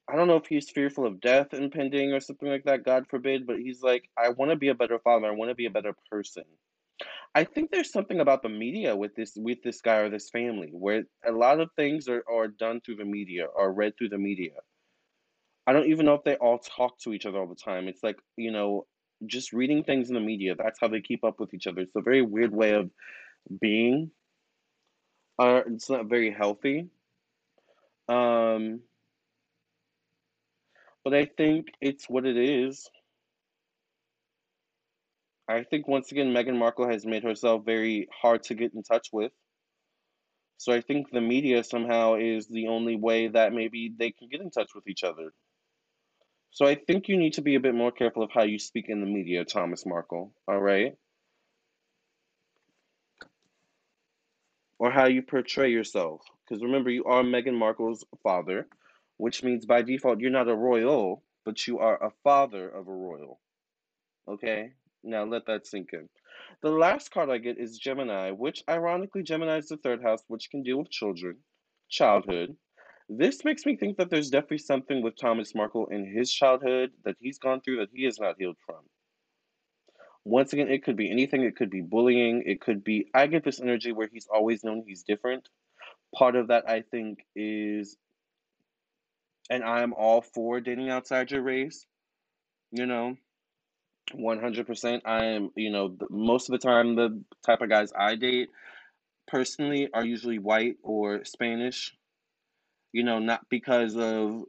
I 0.10 0.16
don't 0.16 0.28
know 0.28 0.38
if 0.38 0.48
he's 0.48 0.70
fearful 0.70 1.06
of 1.06 1.22
death 1.22 1.54
impending 1.54 2.12
or 2.12 2.20
something 2.20 2.50
like 2.50 2.66
that, 2.66 2.84
God 2.84 3.08
forbid, 3.10 3.48
but 3.48 3.60
he's 3.60 3.82
like, 3.82 4.10
I 4.18 4.30
want 4.30 4.52
to 4.52 4.58
be 4.58 4.68
a 4.68 4.76
better 4.76 5.00
father. 5.00 5.28
I 5.28 5.32
want 5.32 5.52
to 5.52 5.56
be 5.56 5.68
a 5.68 5.72
better 5.72 5.96
person. 6.10 6.44
I 7.34 7.44
think 7.46 7.72
there's 7.72 7.92
something 7.92 8.20
about 8.20 8.44
the 8.44 8.50
media 8.50 8.96
with 8.96 9.16
this 9.16 9.34
with 9.38 9.64
this 9.64 9.82
guy 9.82 9.98
or 9.98 10.10
this 10.10 10.30
family 10.30 10.70
where 10.74 11.04
a 11.26 11.32
lot 11.32 11.60
of 11.60 11.70
things 11.76 12.08
are, 12.10 12.24
are 12.32 12.48
done 12.48 12.82
through 12.82 12.98
the 12.98 13.06
media 13.06 13.46
or 13.46 13.74
read 13.74 13.98
through 13.98 14.10
the 14.10 14.18
media. 14.18 14.52
I 15.66 15.74
don't 15.74 15.88
even 15.88 16.06
know 16.06 16.16
if 16.16 16.24
they 16.24 16.36
all 16.36 16.60
talk 16.60 17.00
to 17.00 17.14
each 17.14 17.26
other 17.26 17.40
all 17.40 17.48
the 17.48 17.56
time. 17.56 17.88
It's 17.88 18.04
like, 18.04 18.18
you 18.36 18.52
know, 18.52 18.86
just 19.26 19.54
reading 19.54 19.84
things 19.84 20.10
in 20.10 20.16
the 20.16 20.22
media. 20.22 20.56
That's 20.56 20.80
how 20.80 20.88
they 20.88 21.02
keep 21.02 21.24
up 21.24 21.40
with 21.40 21.54
each 21.54 21.68
other. 21.68 21.82
It's 21.82 21.96
a 21.96 22.02
very 22.02 22.22
weird 22.22 22.52
way 22.54 22.72
of 22.74 22.90
being. 23.62 24.12
Uh, 25.40 25.62
it's 25.68 25.90
not 25.90 26.08
very 26.08 26.32
healthy. 26.32 26.88
Um, 28.10 28.82
but 31.04 31.14
I 31.14 31.26
think 31.26 31.68
it's 31.80 32.10
what 32.10 32.26
it 32.26 32.38
is. 32.38 32.90
I 35.52 35.64
think 35.64 35.88
once 35.88 36.12
again, 36.12 36.34
Meghan 36.34 36.58
Markle 36.58 36.90
has 36.90 37.06
made 37.06 37.24
herself 37.24 37.66
very 37.66 38.08
hard 38.22 38.44
to 38.44 38.56
get 38.56 38.74
in 38.74 38.84
touch 38.84 39.10
with. 39.12 39.32
So 40.58 40.72
I 40.72 40.82
think 40.82 41.10
the 41.10 41.22
media 41.22 41.64
somehow 41.64 42.16
is 42.16 42.48
the 42.48 42.68
only 42.68 42.96
way 42.96 43.28
that 43.28 43.52
maybe 43.52 43.94
they 43.98 44.12
can 44.12 44.30
get 44.30 44.42
in 44.42 44.52
touch 44.52 44.70
with 44.76 44.88
each 44.88 45.04
other. 45.04 45.34
So 46.52 46.66
I 46.66 46.76
think 46.76 47.08
you 47.08 47.18
need 47.18 47.34
to 47.34 47.42
be 47.42 47.56
a 47.56 47.60
bit 47.60 47.74
more 47.74 47.92
careful 47.92 48.24
of 48.24 48.32
how 48.32 48.44
you 48.44 48.60
speak 48.60 48.86
in 48.88 49.02
the 49.02 49.08
media, 49.08 49.44
Thomas 49.44 49.86
Markle, 49.86 50.34
all 50.48 50.60
right? 50.60 50.96
Or 54.78 54.92
how 54.92 55.08
you 55.08 55.22
portray 55.22 55.72
yourself. 55.72 56.22
Because 56.48 56.64
remember, 56.64 56.90
you 56.90 57.06
are 57.06 57.24
Meghan 57.24 57.58
Markle's 57.58 58.06
father, 58.22 58.68
which 59.18 59.44
means 59.44 59.66
by 59.66 59.82
default 59.82 60.20
you're 60.20 60.32
not 60.32 60.50
a 60.50 60.56
royal, 60.56 61.24
but 61.46 61.68
you 61.68 61.80
are 61.80 62.04
a 62.04 62.12
father 62.24 62.70
of 62.70 62.88
a 62.88 62.92
royal. 62.92 63.40
Okay? 64.28 64.74
Now 65.04 65.24
let 65.24 65.46
that 65.48 65.68
sink 65.68 65.90
in. 65.94 66.10
The 66.62 66.72
last 66.72 67.12
card 67.12 67.30
I 67.30 67.38
get 67.38 67.58
is 67.58 67.78
Gemini, 67.78 68.32
which 68.32 68.64
ironically 68.70 69.24
Gemini 69.24 69.58
is 69.58 69.68
the 69.68 69.78
third 69.78 70.02
house, 70.02 70.24
which 70.28 70.50
can 70.50 70.64
deal 70.64 70.78
with 70.78 70.90
children, 70.90 71.38
childhood, 71.90 72.56
this 73.14 73.44
makes 73.44 73.66
me 73.66 73.76
think 73.76 73.98
that 73.98 74.10
there's 74.10 74.30
definitely 74.30 74.60
something 74.60 75.02
with 75.02 75.18
Thomas 75.18 75.54
Markle 75.54 75.88
in 75.88 76.06
his 76.06 76.32
childhood 76.32 76.92
that 77.04 77.18
he's 77.20 77.40
gone 77.40 77.60
through 77.60 77.80
that 77.80 77.90
he 77.94 78.06
is 78.06 78.18
not 78.18 78.36
healed 78.38 78.56
from. 78.66 78.80
Once 80.24 80.54
again, 80.54 80.70
it 80.70 80.82
could 80.86 80.96
be 80.96 81.12
anything. 81.12 81.44
It 81.44 81.58
could 81.58 81.70
be 81.70 81.82
bullying. 81.82 82.44
It 82.46 82.62
could 82.62 82.86
be. 82.86 83.08
I 83.14 83.28
get 83.28 83.44
this 83.44 83.60
energy 83.60 83.92
where 83.92 84.08
he's 84.10 84.28
always 84.34 84.64
known 84.64 84.86
he's 84.88 85.04
different. 85.04 85.50
Part 86.16 86.38
of 86.38 86.48
that, 86.48 86.70
I 86.70 86.84
think, 86.90 87.20
is. 87.36 87.98
And 89.50 89.62
I'm 89.62 89.94
all 89.94 90.22
for 90.22 90.62
dating 90.62 90.90
outside 90.90 91.32
your 91.32 91.42
race. 91.42 91.86
You 92.72 92.86
know, 92.86 93.18
100%. 94.14 95.02
I 95.06 95.26
am, 95.26 95.52
you 95.56 95.72
know, 95.72 95.98
most 96.10 96.50
of 96.50 96.54
the 96.54 96.68
time, 96.68 96.96
the 96.96 97.24
type 97.46 97.62
of 97.62 97.70
guys 97.70 97.92
I 97.98 98.16
date 98.16 98.50
personally 99.28 99.90
are 99.94 100.06
usually 100.06 100.40
white 100.40 100.76
or 100.84 101.26
Spanish 101.26 101.94
you 102.94 103.04
know, 103.04 103.20
not 103.20 103.42
because 103.50 103.96
of 103.96 104.44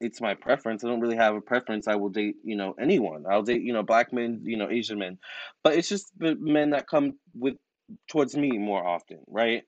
it's 0.00 0.20
my 0.20 0.34
preference. 0.34 0.84
I 0.84 0.88
don't 0.88 1.00
really 1.00 1.16
have 1.16 1.34
a 1.34 1.40
preference. 1.40 1.88
I 1.88 1.96
will 1.96 2.10
date, 2.10 2.36
you 2.44 2.56
know, 2.56 2.74
anyone. 2.80 3.24
I'll 3.30 3.42
date, 3.42 3.62
you 3.62 3.72
know, 3.72 3.82
black 3.82 4.12
men, 4.12 4.42
you 4.44 4.56
know, 4.56 4.70
Asian 4.70 4.98
men. 4.98 5.18
But 5.62 5.74
it's 5.74 5.88
just 5.88 6.06
the 6.18 6.36
men 6.36 6.70
that 6.70 6.88
come 6.88 7.18
with 7.34 7.56
towards 8.10 8.36
me 8.36 8.52
more 8.58 8.86
often, 8.86 9.20
right? 9.28 9.62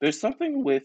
There's 0.00 0.20
something 0.20 0.64
with 0.64 0.84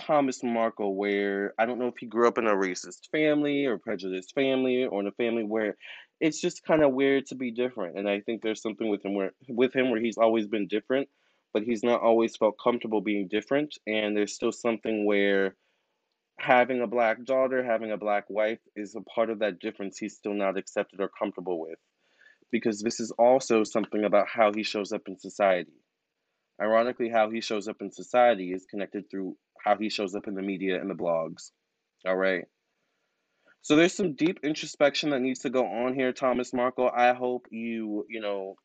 Thomas 0.00 0.42
Markle 0.42 0.94
where 0.96 1.54
I 1.58 1.66
don't 1.66 1.78
know 1.78 1.88
if 1.88 1.98
he 1.98 2.06
grew 2.06 2.28
up 2.28 2.38
in 2.38 2.46
a 2.46 2.54
racist 2.54 3.10
family 3.10 3.66
or 3.66 3.78
prejudiced 3.78 4.34
family 4.34 4.84
or 4.84 5.00
in 5.00 5.06
a 5.06 5.12
family 5.12 5.44
where 5.44 5.76
it's 6.20 6.40
just 6.40 6.64
kind 6.64 6.82
of 6.82 6.92
weird 6.92 7.26
to 7.26 7.34
be 7.34 7.50
different. 7.50 7.98
And 7.98 8.08
I 8.08 8.20
think 8.20 8.42
there's 8.42 8.62
something 8.62 8.88
with 8.88 9.04
him 9.04 9.14
where 9.14 9.32
with 9.48 9.74
him 9.74 9.90
where 9.90 10.00
he's 10.00 10.18
always 10.18 10.46
been 10.46 10.68
different 10.68 11.08
but 11.52 11.62
he's 11.62 11.82
not 11.82 12.00
always 12.00 12.36
felt 12.36 12.56
comfortable 12.62 13.00
being 13.00 13.28
different. 13.28 13.76
And 13.86 14.16
there's 14.16 14.34
still 14.34 14.52
something 14.52 15.04
where 15.04 15.54
having 16.38 16.80
a 16.80 16.86
black 16.86 17.24
daughter, 17.24 17.62
having 17.62 17.92
a 17.92 17.98
black 17.98 18.24
wife 18.28 18.60
is 18.74 18.94
a 18.94 19.02
part 19.02 19.30
of 19.30 19.40
that 19.40 19.60
difference 19.60 19.98
he's 19.98 20.16
still 20.16 20.34
not 20.34 20.56
accepted 20.56 21.00
or 21.00 21.08
comfortable 21.08 21.60
with. 21.60 21.78
Because 22.50 22.80
this 22.80 23.00
is 23.00 23.12
also 23.12 23.64
something 23.64 24.04
about 24.04 24.28
how 24.28 24.52
he 24.52 24.62
shows 24.62 24.92
up 24.92 25.02
in 25.08 25.18
society. 25.18 25.72
Ironically, 26.60 27.08
how 27.08 27.30
he 27.30 27.40
shows 27.40 27.66
up 27.66 27.76
in 27.80 27.90
society 27.90 28.52
is 28.52 28.66
connected 28.66 29.10
through 29.10 29.36
how 29.64 29.76
he 29.76 29.88
shows 29.90 30.14
up 30.14 30.28
in 30.28 30.34
the 30.34 30.42
media 30.42 30.80
and 30.80 30.90
the 30.90 30.94
blogs. 30.94 31.50
All 32.06 32.16
right. 32.16 32.44
So 33.62 33.76
there's 33.76 33.94
some 33.94 34.14
deep 34.14 34.40
introspection 34.44 35.10
that 35.10 35.20
needs 35.20 35.40
to 35.40 35.50
go 35.50 35.66
on 35.66 35.94
here, 35.94 36.12
Thomas 36.12 36.52
Markle. 36.52 36.90
I 36.94 37.12
hope 37.14 37.46
you, 37.50 38.04
you 38.08 38.20
know, 38.20 38.56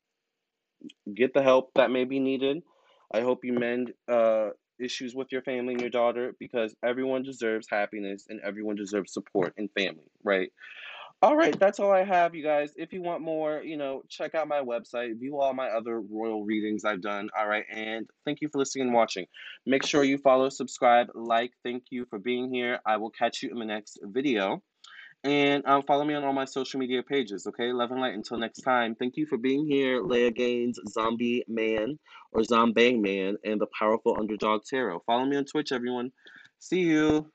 get 1.14 1.34
the 1.34 1.42
help 1.44 1.72
that 1.76 1.92
may 1.92 2.04
be 2.06 2.20
needed. 2.20 2.64
I 3.14 3.22
hope 3.22 3.44
you 3.46 3.54
mend 3.54 3.94
uh, 4.08 4.50
issues 4.80 5.16
with 5.16 5.32
your 5.32 5.42
family 5.42 5.74
and 5.74 5.82
your 5.82 5.90
daughter 5.90 6.34
because 6.40 6.76
everyone 6.84 7.24
deserves 7.24 7.68
happiness 7.70 8.26
and 8.30 8.42
everyone 8.42 8.76
deserves 8.76 9.14
support 9.14 9.54
and 9.58 9.70
family, 9.78 10.12
right? 10.24 10.52
All 11.20 11.36
right, 11.36 11.58
that's 11.60 11.80
all 11.80 11.92
I 11.92 12.04
have, 12.04 12.36
you 12.36 12.44
guys. 12.44 12.74
If 12.76 12.94
you 12.94 13.02
want 13.02 13.24
more, 13.24 13.64
you 13.64 13.76
know, 13.76 14.04
check 14.08 14.36
out 14.36 14.48
my 14.48 14.62
website, 14.62 15.20
view 15.20 15.40
all 15.40 15.52
my 15.52 15.70
other 15.70 16.00
royal 16.00 16.46
readings 16.46 16.86
I've 16.86 17.02
done. 17.02 17.30
All 17.36 17.48
right, 17.48 17.66
and 17.74 18.08
thank 18.24 18.40
you 18.42 18.50
for 18.50 18.60
listening 18.60 18.88
and 18.88 18.94
watching. 18.94 19.26
Make 19.66 19.84
sure 19.84 20.04
you 20.04 20.20
follow, 20.20 20.50
subscribe, 20.50 21.08
like. 21.16 21.54
Thank 21.64 21.86
you 21.90 22.06
for 22.12 22.20
being 22.20 22.54
here. 22.54 22.80
I 22.86 22.98
will 22.98 23.10
catch 23.10 23.42
you 23.42 23.50
in 23.50 23.58
the 23.58 23.66
next 23.66 23.98
video. 24.04 24.62
And 25.24 25.66
um, 25.66 25.82
follow 25.88 26.06
me 26.06 26.14
on 26.14 26.24
all 26.24 26.34
my 26.34 26.46
social 26.46 26.80
media 26.80 27.02
pages, 27.02 27.48
okay? 27.48 27.74
Love 27.74 27.90
and 27.90 28.00
light. 28.00 28.14
Until 28.14 28.38
next 28.38 28.62
time, 28.62 28.94
thank 28.94 29.18
you 29.18 29.26
for 29.26 29.40
being 29.40 29.66
here, 29.66 30.04
Leah 30.04 30.30
Gaines, 30.30 30.80
Zombie 30.88 31.44
Man, 31.48 31.98
or 32.32 32.44
Zombie 32.44 32.96
Man, 32.96 33.38
and 33.44 33.60
the 33.60 33.68
Powerful 33.78 34.16
Underdog 34.20 34.62
Tarot. 34.70 35.02
Follow 35.08 35.26
me 35.26 35.36
on 35.38 35.46
Twitch, 35.46 35.72
everyone. 35.72 36.12
See 36.60 36.82
you. 36.82 37.32